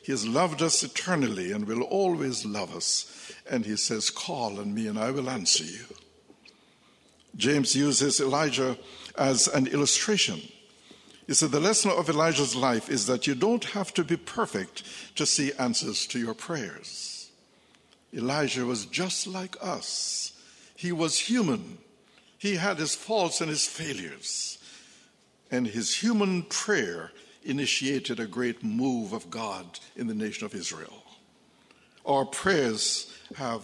He 0.07 0.13
has 0.13 0.27
loved 0.27 0.63
us 0.63 0.85
eternally 0.85 1.51
and 1.51 1.67
will 1.67 1.83
always 1.83 2.47
love 2.47 2.75
us. 2.75 3.33
And 3.51 3.67
he 3.67 3.77
says, 3.77 4.09
Call 4.09 4.61
on 4.61 4.73
me 4.73 4.87
and 4.87 4.99
I 4.99 5.11
will 5.11 5.29
answer 5.29 5.65
you. 5.65 5.85
James 7.37 7.75
uses 7.75 8.21
Elijah 8.21 8.79
as 9.19 9.49
an 9.49 9.67
illustration 9.67 10.41
you 11.27 11.35
see, 11.35 11.47
the 11.47 11.61
lesson 11.61 11.91
of 11.91 12.09
Elijah's 12.09 12.55
life 12.55 12.89
is 12.89 13.07
that 13.07 13.27
you 13.27 13.35
don't 13.35 13.65
have 13.65 13.93
to 13.95 14.05
be 14.05 14.17
perfect 14.17 14.85
to 15.17 15.27
see 15.27 15.53
answers 15.59 16.07
to 16.09 16.21
your 16.21 16.35
prayers. 16.35 17.31
Elijah 18.15 18.65
was 18.65 18.87
just 18.87 19.27
like 19.27 19.57
us. 19.61 20.33
He 20.77 20.93
was 20.93 21.19
human. 21.19 21.79
He 22.39 22.57
had 22.57 22.79
his 22.79 22.95
faults 22.95 23.41
and 23.41 23.51
his 23.51 23.67
failures. 23.67 24.59
And 25.51 25.67
his 25.67 25.97
human 25.97 26.45
prayer 26.45 27.11
initiated 27.47 28.21
a 28.21 28.27
great 28.27 28.63
move 28.63 29.13
of 29.13 29.31
God 29.31 29.79
in 29.95 30.07
the 30.07 30.15
nation 30.15 30.45
of 30.45 30.55
Israel. 30.55 31.03
Our 32.05 32.25
prayers 32.25 33.13
have 33.37 33.63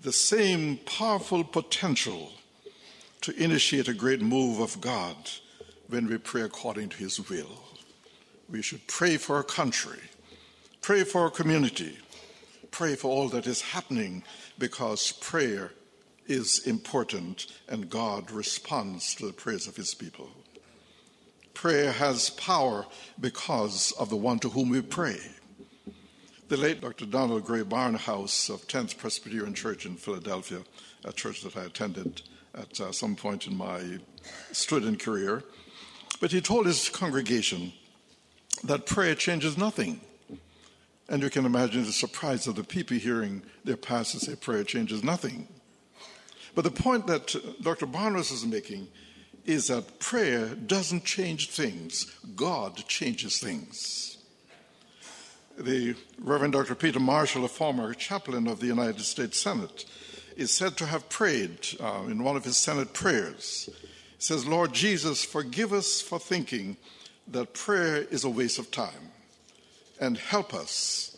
the 0.00 0.12
same 0.12 0.78
powerful 0.78 1.44
potential 1.44 2.32
to 3.20 3.42
initiate 3.42 3.88
a 3.88 3.94
great 3.94 4.20
move 4.20 4.58
of 4.58 4.80
God 4.80 5.16
when 5.88 6.08
we 6.08 6.18
pray 6.18 6.42
according 6.42 6.88
to 6.90 6.96
His 6.96 7.28
will. 7.28 7.62
We 8.48 8.62
should 8.62 8.86
pray 8.88 9.16
for 9.16 9.36
our 9.36 9.44
country, 9.44 10.00
pray 10.80 11.04
for 11.04 11.20
our 11.22 11.30
community, 11.30 11.98
pray 12.70 12.96
for 12.96 13.08
all 13.08 13.28
that 13.28 13.46
is 13.46 13.60
happening 13.60 14.24
because 14.58 15.12
prayer 15.12 15.70
is 16.26 16.66
important 16.66 17.46
and 17.68 17.88
God 17.88 18.30
responds 18.30 19.14
to 19.16 19.26
the 19.26 19.32
prayers 19.32 19.66
of 19.68 19.76
His 19.76 19.94
people. 19.94 20.30
Prayer 21.54 21.92
has 21.92 22.30
power 22.30 22.86
because 23.20 23.92
of 23.92 24.10
the 24.10 24.16
one 24.16 24.38
to 24.40 24.48
whom 24.48 24.70
we 24.70 24.80
pray. 24.80 25.18
The 26.48 26.56
late 26.56 26.80
Dr. 26.80 27.06
Donald 27.06 27.44
Grey 27.44 27.62
Barnhouse 27.62 28.50
of 28.50 28.66
10th 28.68 28.98
Presbyterian 28.98 29.54
Church 29.54 29.86
in 29.86 29.96
Philadelphia, 29.96 30.60
a 31.04 31.12
church 31.12 31.42
that 31.42 31.56
I 31.56 31.64
attended 31.64 32.22
at 32.54 32.80
uh, 32.80 32.92
some 32.92 33.16
point 33.16 33.46
in 33.46 33.56
my 33.56 33.98
student 34.52 35.00
career, 35.00 35.44
but 36.20 36.32
he 36.32 36.40
told 36.40 36.66
his 36.66 36.88
congregation 36.88 37.72
that 38.64 38.86
prayer 38.86 39.14
changes 39.14 39.56
nothing. 39.56 40.00
And 41.08 41.22
you 41.22 41.30
can 41.30 41.44
imagine 41.44 41.84
the 41.84 41.92
surprise 41.92 42.46
of 42.46 42.56
the 42.56 42.64
people 42.64 42.96
hearing 42.96 43.42
their 43.64 43.76
pastor 43.76 44.18
say 44.18 44.34
prayer 44.36 44.64
changes 44.64 45.02
nothing. 45.02 45.48
But 46.54 46.64
the 46.64 46.70
point 46.70 47.06
that 47.06 47.34
Dr. 47.62 47.86
Barnhouse 47.86 48.32
is 48.32 48.44
making 48.44 48.88
is 49.44 49.68
that 49.68 49.98
prayer 49.98 50.48
doesn't 50.54 51.04
change 51.04 51.50
things, 51.50 52.06
God 52.36 52.76
changes 52.86 53.38
things. 53.38 54.18
The 55.58 55.94
Reverend 56.18 56.54
Dr. 56.54 56.74
Peter 56.74 57.00
Marshall, 57.00 57.44
a 57.44 57.48
former 57.48 57.92
chaplain 57.94 58.46
of 58.46 58.60
the 58.60 58.66
United 58.66 59.02
States 59.02 59.38
Senate, 59.38 59.84
is 60.36 60.50
said 60.50 60.76
to 60.78 60.86
have 60.86 61.08
prayed 61.08 61.58
uh, 61.80 62.04
in 62.08 62.22
one 62.22 62.36
of 62.36 62.44
his 62.44 62.56
Senate 62.56 62.94
prayers. 62.94 63.68
He 63.82 63.88
says, 64.18 64.46
Lord 64.46 64.72
Jesus, 64.72 65.24
forgive 65.24 65.72
us 65.72 66.00
for 66.00 66.18
thinking 66.18 66.76
that 67.28 67.52
prayer 67.52 67.96
is 67.96 68.24
a 68.24 68.30
waste 68.30 68.58
of 68.58 68.70
time, 68.70 69.12
and 70.00 70.16
help 70.16 70.54
us 70.54 71.16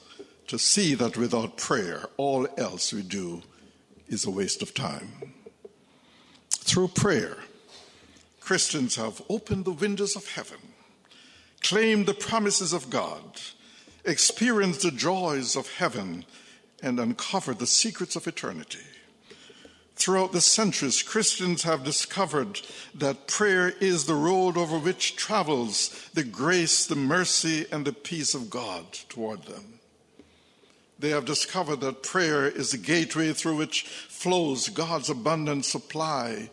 to 0.48 0.58
see 0.58 0.94
that 0.94 1.16
without 1.16 1.56
prayer, 1.56 2.06
all 2.16 2.46
else 2.58 2.92
we 2.92 3.02
do 3.02 3.42
is 4.08 4.24
a 4.24 4.30
waste 4.30 4.62
of 4.62 4.74
time. 4.74 5.32
Through 6.50 6.88
prayer, 6.88 7.37
Christians 8.44 8.96
have 8.96 9.22
opened 9.30 9.64
the 9.64 9.72
windows 9.72 10.16
of 10.16 10.28
heaven, 10.28 10.59
claimed 11.62 12.04
the 12.04 12.12
promises 12.12 12.74
of 12.74 12.90
God, 12.90 13.40
experienced 14.04 14.83
the 14.83 14.90
joys 14.90 15.57
of 15.57 15.72
heaven, 15.72 16.26
and 16.83 17.00
uncovered 17.00 17.59
the 17.59 17.66
secrets 17.66 18.16
of 18.16 18.26
eternity. 18.26 18.85
Throughout 19.96 20.33
the 20.33 20.42
centuries, 20.42 21.02
Christians 21.02 21.62
have 21.62 21.85
discovered 21.85 22.61
that 22.94 23.28
prayer 23.28 23.70
is 23.80 24.04
the 24.04 24.14
road 24.14 24.59
over 24.59 24.78
which 24.78 25.16
travels 25.16 26.11
the 26.12 26.24
grace, 26.24 26.85
the 26.85 26.96
mercy, 26.96 27.64
and 27.72 27.87
the 27.87 27.94
peace 27.94 28.35
of 28.35 28.50
God 28.50 28.92
toward 29.09 29.44
them. 29.44 29.80
They 30.98 31.11
have 31.11 31.24
discovered 31.24 31.80
that 31.80 32.02
prayer 32.02 32.46
is 32.46 32.72
the 32.72 32.76
gateway 32.76 33.33
through 33.33 33.57
which 33.57 33.85
flows 33.87 34.68
God's 34.68 35.09
abundant 35.09 35.64
supply 35.64 36.50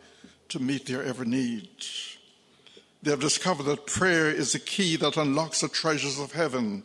to 0.51 0.59
meet 0.61 0.85
their 0.85 1.03
every 1.03 1.27
need. 1.27 1.69
They 3.01 3.11
have 3.11 3.19
discovered 3.19 3.63
that 3.63 3.87
prayer 3.87 4.29
is 4.29 4.51
the 4.51 4.59
key 4.59 4.95
that 4.97 5.17
unlocks 5.17 5.61
the 5.61 5.69
treasures 5.69 6.19
of 6.19 6.33
heaven, 6.33 6.83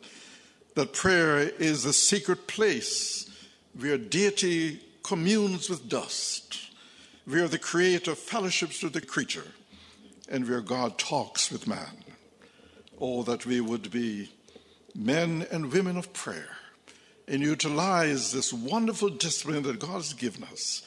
that 0.75 0.93
prayer 0.93 1.39
is 1.39 1.83
the 1.83 1.93
secret 1.93 2.47
place 2.47 3.29
where 3.79 3.99
deity 3.99 4.81
communes 5.03 5.69
with 5.69 5.89
dust, 5.89 6.71
where 7.25 7.49
the 7.49 7.59
Creator 7.59 8.15
fellowships 8.15 8.83
with 8.83 8.93
the 8.93 9.01
creature, 9.01 9.53
and 10.29 10.49
where 10.49 10.61
God 10.61 10.97
talks 10.97 11.51
with 11.51 11.67
man. 11.67 12.05
Oh, 13.01 13.23
that 13.25 13.45
we 13.45 13.61
would 13.61 13.91
be 13.91 14.31
men 14.95 15.47
and 15.51 15.73
women 15.73 15.97
of 15.97 16.13
prayer 16.13 16.57
and 17.29 17.43
utilize 17.43 18.33
this 18.33 18.53
wonderful 18.53 19.09
discipline 19.09 19.65
that 19.65 19.81
God 19.81 19.97
has 19.97 20.15
given 20.15 20.45
us 20.45 20.83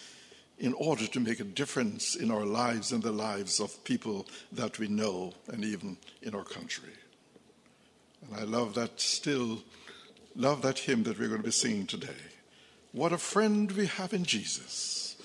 in 0.59 0.73
order 0.73 1.07
to 1.07 1.19
make 1.19 1.39
a 1.39 1.45
difference 1.45 2.15
in 2.15 2.29
our 2.29 2.45
lives 2.45 2.91
and 2.91 3.01
the 3.01 3.11
lives 3.11 3.59
of 3.59 3.83
people 3.85 4.27
that 4.51 4.77
we 4.77 4.87
know 4.87 5.33
and 5.47 5.63
even 5.63 5.97
in 6.21 6.35
our 6.35 6.43
country. 6.43 6.93
And 8.27 8.39
I 8.39 8.43
love 8.43 8.75
that 8.75 8.99
still, 8.99 9.63
love 10.35 10.61
that 10.63 10.79
hymn 10.79 11.03
that 11.03 11.17
we're 11.17 11.29
going 11.29 11.41
to 11.41 11.45
be 11.47 11.51
singing 11.51 11.87
today. 11.87 12.09
What 12.91 13.13
a 13.13 13.17
friend 13.17 13.71
we 13.71 13.85
have 13.85 14.13
in 14.13 14.25
Jesus. 14.25 15.15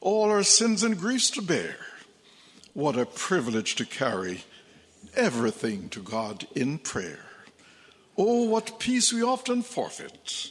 All 0.00 0.30
our 0.30 0.42
sins 0.42 0.82
and 0.82 0.98
griefs 0.98 1.30
to 1.30 1.42
bear. 1.42 1.76
What 2.72 2.98
a 2.98 3.06
privilege 3.06 3.76
to 3.76 3.84
carry 3.84 4.44
everything 5.14 5.88
to 5.90 6.00
God 6.00 6.46
in 6.54 6.78
prayer. 6.78 7.26
Oh, 8.16 8.44
what 8.44 8.80
peace 8.80 9.12
we 9.12 9.22
often 9.22 9.62
forfeit. 9.62 10.50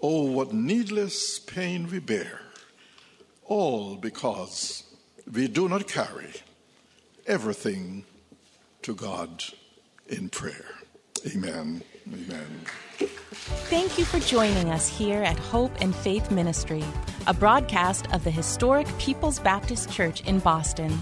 Oh, 0.00 0.24
what 0.24 0.52
needless 0.52 1.38
pain 1.38 1.88
we 1.90 2.00
bear. 2.00 2.40
All 3.52 3.96
because 3.96 4.82
we 5.30 5.46
do 5.46 5.68
not 5.68 5.86
carry 5.86 6.32
everything 7.26 8.06
to 8.80 8.94
God 8.94 9.44
in 10.08 10.30
prayer. 10.30 10.70
Amen. 11.26 11.82
Amen. 12.10 12.50
Thank 13.68 13.98
you 13.98 14.06
for 14.06 14.20
joining 14.20 14.70
us 14.70 14.88
here 14.88 15.22
at 15.22 15.38
Hope 15.38 15.72
and 15.82 15.94
Faith 15.94 16.30
Ministry, 16.30 16.82
a 17.26 17.34
broadcast 17.34 18.10
of 18.14 18.24
the 18.24 18.30
historic 18.30 18.86
People's 18.96 19.38
Baptist 19.38 19.92
Church 19.92 20.22
in 20.22 20.38
Boston. 20.38 20.98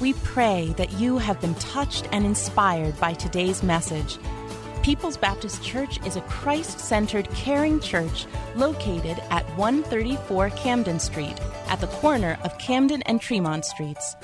We 0.00 0.14
pray 0.14 0.72
that 0.78 0.92
you 0.94 1.18
have 1.18 1.38
been 1.42 1.54
touched 1.56 2.08
and 2.12 2.24
inspired 2.24 2.98
by 2.98 3.12
today's 3.12 3.62
message. 3.62 4.16
People's 4.82 5.18
Baptist 5.18 5.62
Church 5.62 6.02
is 6.06 6.16
a 6.16 6.22
Christ 6.22 6.80
centered, 6.80 7.28
caring 7.34 7.78
church 7.78 8.24
located 8.56 9.22
at 9.28 9.44
134 9.58 10.48
Camden 10.50 10.98
Street, 10.98 11.38
at 11.70 11.80
the 11.80 11.86
corner 11.86 12.36
of 12.44 12.58
Camden 12.58 13.00
and 13.02 13.20
Tremont 13.20 13.64
Streets. 13.64 14.16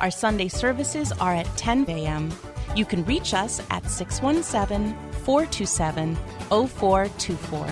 Our 0.00 0.10
Sunday 0.10 0.48
services 0.48 1.12
are 1.12 1.34
at 1.34 1.46
10 1.56 1.86
a.m. 1.88 2.30
You 2.76 2.84
can 2.84 3.04
reach 3.04 3.34
us 3.34 3.60
at 3.70 3.90
617 3.90 4.96
427 5.24 6.16
0424. 6.48 7.66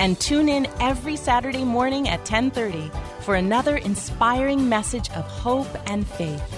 and 0.00 0.20
tune 0.20 0.48
in 0.48 0.68
every 0.80 1.16
Saturday 1.16 1.64
morning 1.64 2.08
at 2.08 2.24
10:30 2.24 2.90
for 3.22 3.34
another 3.34 3.76
inspiring 3.76 4.68
message 4.68 5.10
of 5.10 5.24
hope 5.24 5.68
and 5.86 6.06
faith. 6.06 6.57